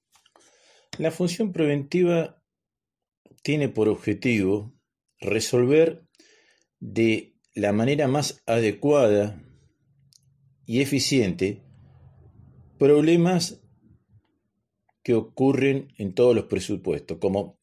La 0.98 1.10
función 1.10 1.52
preventiva 1.52 2.42
tiene 3.42 3.68
por 3.68 3.88
objetivo 3.88 4.74
resolver 5.18 6.06
de 6.78 7.36
la 7.54 7.72
manera 7.72 8.08
más 8.08 8.42
adecuada 8.46 9.42
y 10.64 10.80
eficiente 10.80 11.62
problemas 12.78 13.59
que 15.02 15.14
ocurren 15.14 15.92
en 15.96 16.14
todos 16.14 16.34
los 16.34 16.44
presupuestos, 16.44 17.18
como 17.18 17.58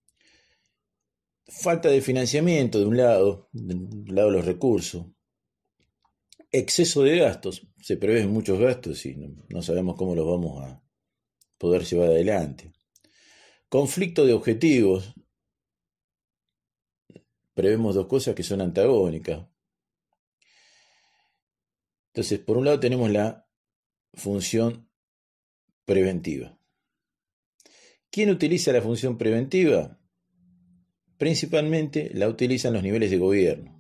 falta 1.48 1.90
de 1.90 2.02
financiamiento 2.02 2.80
de 2.80 2.86
un 2.86 2.98
lado, 2.98 3.50
del 3.52 4.16
lado 4.16 4.32
de 4.32 4.38
los 4.38 4.46
recursos, 4.46 5.06
exceso 6.52 7.04
de 7.04 7.18
gastos, 7.18 7.68
se 7.80 7.98
prevén 7.98 8.32
muchos 8.32 8.60
gastos 8.60 9.06
y 9.06 9.16
no 9.50 9.62
sabemos 9.62 9.96
cómo 9.96 10.16
los 10.16 10.26
vamos 10.26 10.64
a 10.64 10.84
poder 11.58 11.84
llevar 11.84 12.10
adelante, 12.10 12.74
conflicto 13.70 14.26
de 14.26 14.34
objetivos, 14.34 15.14
prevemos 17.54 17.96
dos 17.96 18.08
cosas 18.08 18.36
que 18.36 18.44
son 18.44 18.62
antagónicas. 18.62 19.48
Entonces, 22.14 22.40
por 22.40 22.58
un 22.58 22.66
lado 22.66 22.80
tenemos 22.80 23.10
la 23.10 23.48
función 24.14 24.90
preventiva. 25.86 26.57
¿Quién 28.18 28.32
utiliza 28.32 28.72
la 28.72 28.82
función 28.82 29.16
preventiva? 29.16 29.96
Principalmente 31.20 32.10
la 32.16 32.28
utilizan 32.28 32.74
los 32.74 32.82
niveles 32.82 33.12
de 33.12 33.20
gobierno. 33.20 33.80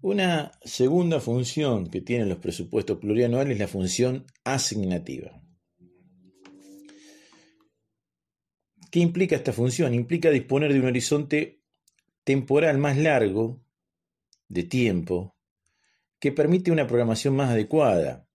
Una 0.00 0.50
segunda 0.64 1.20
función 1.20 1.88
que 1.88 2.00
tienen 2.00 2.28
los 2.28 2.38
presupuestos 2.38 2.98
plurianuales 2.98 3.52
es 3.52 3.58
la 3.60 3.68
función 3.68 4.26
asignativa. 4.42 5.40
¿Qué 8.90 8.98
implica 8.98 9.36
esta 9.36 9.52
función? 9.52 9.94
Implica 9.94 10.28
disponer 10.28 10.72
de 10.72 10.80
un 10.80 10.86
horizonte 10.86 11.62
temporal 12.24 12.76
más 12.76 12.96
largo 12.98 13.64
de 14.48 14.64
tiempo 14.64 15.36
que 16.18 16.32
permite 16.32 16.72
una 16.72 16.88
programación 16.88 17.36
más 17.36 17.50
adecuada. 17.50 18.28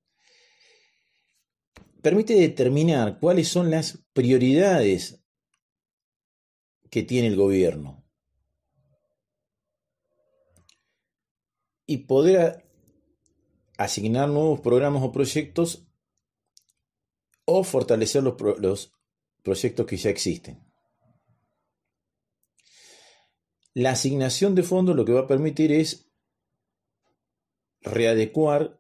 Permite 2.07 2.35
determinar 2.35 3.19
cuáles 3.19 3.49
son 3.49 3.69
las 3.69 4.01
prioridades 4.13 5.21
que 6.89 7.03
tiene 7.03 7.27
el 7.27 7.35
gobierno 7.35 8.07
y 11.85 11.97
poder 11.97 12.65
asignar 13.77 14.29
nuevos 14.29 14.61
programas 14.61 15.03
o 15.03 15.11
proyectos 15.11 15.85
o 17.43 17.65
fortalecer 17.65 18.23
los, 18.23 18.35
los 18.59 18.93
proyectos 19.43 19.85
que 19.85 19.97
ya 19.97 20.09
existen. 20.09 20.65
La 23.73 23.91
asignación 23.91 24.55
de 24.55 24.63
fondos 24.63 24.95
lo 24.95 25.03
que 25.03 25.11
va 25.11 25.23
a 25.23 25.27
permitir 25.27 25.73
es 25.73 26.09
readecuar 27.81 28.76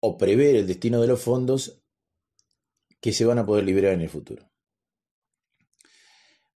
o 0.00 0.16
prever 0.16 0.56
el 0.56 0.66
destino 0.66 1.00
de 1.00 1.06
los 1.06 1.22
fondos 1.22 1.82
que 3.00 3.12
se 3.12 3.24
van 3.24 3.38
a 3.38 3.46
poder 3.46 3.64
liberar 3.64 3.94
en 3.94 4.02
el 4.02 4.08
futuro. 4.08 4.50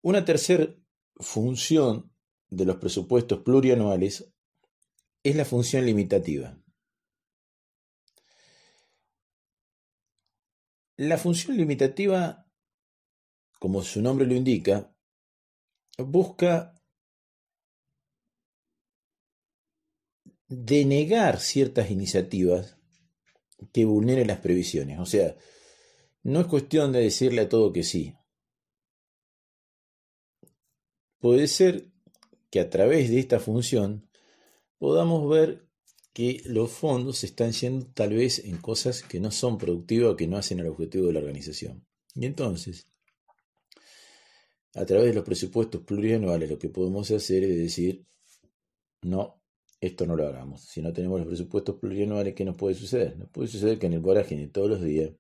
Una 0.02 0.26
tercera 0.26 0.68
función 1.18 2.14
de 2.50 2.66
los 2.66 2.78
presupuestos 2.78 3.40
plurianuales 3.40 4.34
es 5.24 5.36
la 5.36 5.46
función 5.46 5.86
limitativa. 5.86 6.58
La 10.98 11.18
función 11.18 11.58
limitativa, 11.58 12.46
como 13.60 13.82
su 13.82 14.02
nombre 14.02 14.28
lo 14.28 14.36
indica, 14.36 14.94
busca 15.98 16.80
denegar 20.48 21.40
ciertas 21.40 21.90
iniciativas 21.90 22.78
que 23.72 23.86
vulneren 23.86 24.28
las 24.28 24.40
previsiones. 24.40 25.00
O 25.00 25.06
sea, 25.06 25.36
no 26.24 26.42
es 26.42 26.48
cuestión 26.48 26.92
de 26.92 27.02
decirle 27.02 27.42
a 27.42 27.50
todo 27.50 27.74
que 27.74 27.84
sí. 27.84 28.16
Puede 31.20 31.48
ser 31.48 31.90
que 32.50 32.60
a 32.60 32.70
través 32.70 33.10
de 33.10 33.20
esta 33.20 33.40
función 33.40 34.10
podamos 34.78 35.30
ver 35.30 35.66
que 36.14 36.42
los 36.46 36.72
fondos 36.72 37.24
están 37.24 37.52
yendo 37.52 37.88
tal 37.88 38.14
vez 38.14 38.40
en 38.46 38.58
cosas 38.58 39.02
que 39.02 39.20
no 39.20 39.32
son 39.32 39.58
productivas 39.58 40.16
que 40.16 40.28
no 40.28 40.38
hacen 40.38 40.60
el 40.60 40.68
objetivo 40.68 41.08
de 41.08 41.14
la 41.14 41.20
organización. 41.20 41.86
Y 42.14 42.26
entonces, 42.26 42.88
a 44.76 44.86
través 44.86 45.08
de 45.08 45.14
los 45.14 45.24
presupuestos 45.24 45.82
plurianuales, 45.82 46.50
lo 46.50 46.60
que 46.60 46.70
podemos 46.70 47.10
hacer 47.12 47.44
es 47.44 47.58
decir, 47.58 48.06
no, 49.02 49.43
esto 49.86 50.06
no 50.06 50.16
lo 50.16 50.26
hagamos. 50.26 50.62
Si 50.62 50.82
no 50.82 50.94
tenemos 50.94 51.20
los 51.20 51.28
presupuestos 51.28 51.76
plurianuales, 51.76 52.34
¿qué 52.36 52.46
nos 52.46 52.56
puede 52.56 52.74
suceder? 52.74 53.18
Nos 53.18 53.30
puede 53.30 53.50
suceder 53.50 53.80
que 53.80 53.88
en 53.88 53.94
el 53.94 54.00
vorágine 54.00 54.48
todos 54.48 54.70
los 54.70 54.82
días 54.82 55.12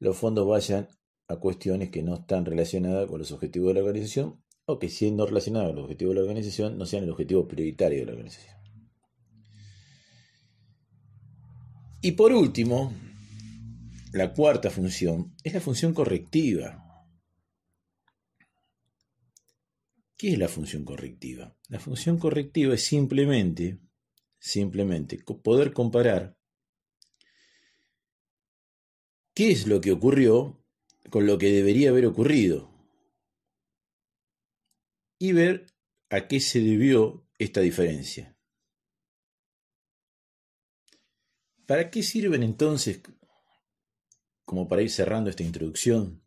los 0.00 0.16
fondos 0.16 0.46
vayan 0.46 0.88
a 1.28 1.36
cuestiones 1.36 1.90
que 1.90 2.02
no 2.02 2.14
están 2.14 2.44
relacionadas 2.44 3.08
con 3.08 3.20
los 3.20 3.30
objetivos 3.30 3.68
de 3.68 3.74
la 3.74 3.80
organización 3.80 4.42
o 4.66 4.78
que 4.80 4.88
siendo 4.88 5.24
relacionados 5.24 5.68
con 5.68 5.78
el 5.78 5.84
objetivo 5.84 6.10
de 6.10 6.14
la 6.16 6.22
organización 6.22 6.78
no 6.78 6.84
sean 6.84 7.04
el 7.04 7.10
objetivo 7.10 7.46
prioritario 7.46 8.00
de 8.00 8.06
la 8.06 8.12
organización. 8.12 8.56
Y 12.02 12.12
por 12.12 12.32
último, 12.32 12.92
la 14.12 14.32
cuarta 14.32 14.70
función 14.70 15.34
es 15.44 15.54
la 15.54 15.60
función 15.60 15.94
correctiva. 15.94 16.87
¿Qué 20.18 20.32
es 20.32 20.38
la 20.38 20.48
función 20.48 20.84
correctiva? 20.84 21.56
La 21.68 21.78
función 21.78 22.18
correctiva 22.18 22.74
es 22.74 22.84
simplemente, 22.84 23.78
simplemente 24.40 25.16
poder 25.22 25.72
comparar 25.72 26.36
qué 29.32 29.52
es 29.52 29.68
lo 29.68 29.80
que 29.80 29.92
ocurrió 29.92 30.60
con 31.08 31.24
lo 31.24 31.38
que 31.38 31.52
debería 31.52 31.90
haber 31.90 32.04
ocurrido 32.06 32.68
y 35.20 35.32
ver 35.32 35.66
a 36.10 36.26
qué 36.26 36.40
se 36.40 36.58
debió 36.58 37.24
esta 37.38 37.60
diferencia. 37.60 38.36
¿Para 41.64 41.92
qué 41.92 42.02
sirven 42.02 42.42
entonces, 42.42 43.02
como 44.44 44.66
para 44.66 44.82
ir 44.82 44.90
cerrando 44.90 45.30
esta 45.30 45.44
introducción, 45.44 46.24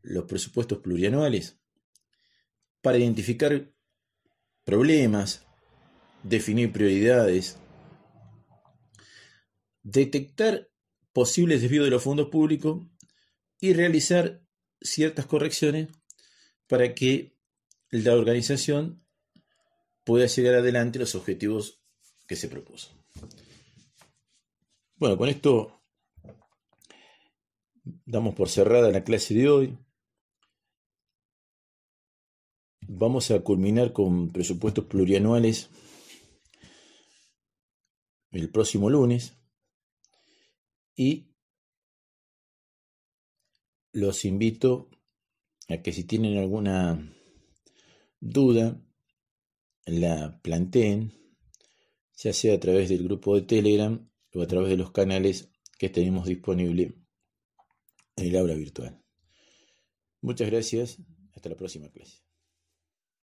los 0.00 0.24
presupuestos 0.24 0.78
plurianuales? 0.78 1.57
Para 2.80 2.98
identificar 2.98 3.70
problemas, 4.64 5.46
definir 6.22 6.72
prioridades, 6.72 7.58
detectar 9.82 10.68
posibles 11.12 11.62
desvíos 11.62 11.84
de 11.84 11.90
los 11.90 12.02
fondos 12.02 12.28
públicos 12.28 12.86
y 13.60 13.72
realizar 13.72 14.42
ciertas 14.80 15.26
correcciones 15.26 15.88
para 16.66 16.94
que 16.94 17.36
la 17.90 18.14
organización 18.14 19.02
pueda 20.04 20.26
llegar 20.26 20.54
adelante 20.54 20.98
los 20.98 21.14
objetivos 21.14 21.82
que 22.26 22.36
se 22.36 22.48
propuso. 22.48 22.90
Bueno, 24.96 25.16
con 25.16 25.28
esto 25.28 25.82
damos 28.04 28.34
por 28.34 28.48
cerrada 28.48 28.90
la 28.90 29.04
clase 29.04 29.34
de 29.34 29.48
hoy. 29.48 29.78
Vamos 32.90 33.30
a 33.30 33.40
culminar 33.40 33.92
con 33.92 34.30
presupuestos 34.30 34.86
plurianuales 34.86 35.68
el 38.30 38.50
próximo 38.50 38.88
lunes 38.88 39.34
y 40.96 41.28
los 43.92 44.24
invito 44.24 44.88
a 45.68 45.82
que 45.82 45.92
si 45.92 46.04
tienen 46.04 46.38
alguna 46.38 47.14
duda, 48.20 48.80
la 49.84 50.40
planteen, 50.40 51.12
ya 52.16 52.32
sea 52.32 52.54
a 52.54 52.60
través 52.60 52.88
del 52.88 53.04
grupo 53.04 53.34
de 53.34 53.42
Telegram 53.42 54.10
o 54.34 54.40
a 54.40 54.46
través 54.46 54.70
de 54.70 54.78
los 54.78 54.92
canales 54.92 55.52
que 55.78 55.90
tenemos 55.90 56.26
disponible 56.26 56.94
en 58.16 58.26
el 58.28 58.36
aula 58.36 58.54
virtual. 58.54 58.98
Muchas 60.22 60.48
gracias, 60.50 60.98
hasta 61.34 61.50
la 61.50 61.56
próxima 61.56 61.90
clase. 61.90 62.27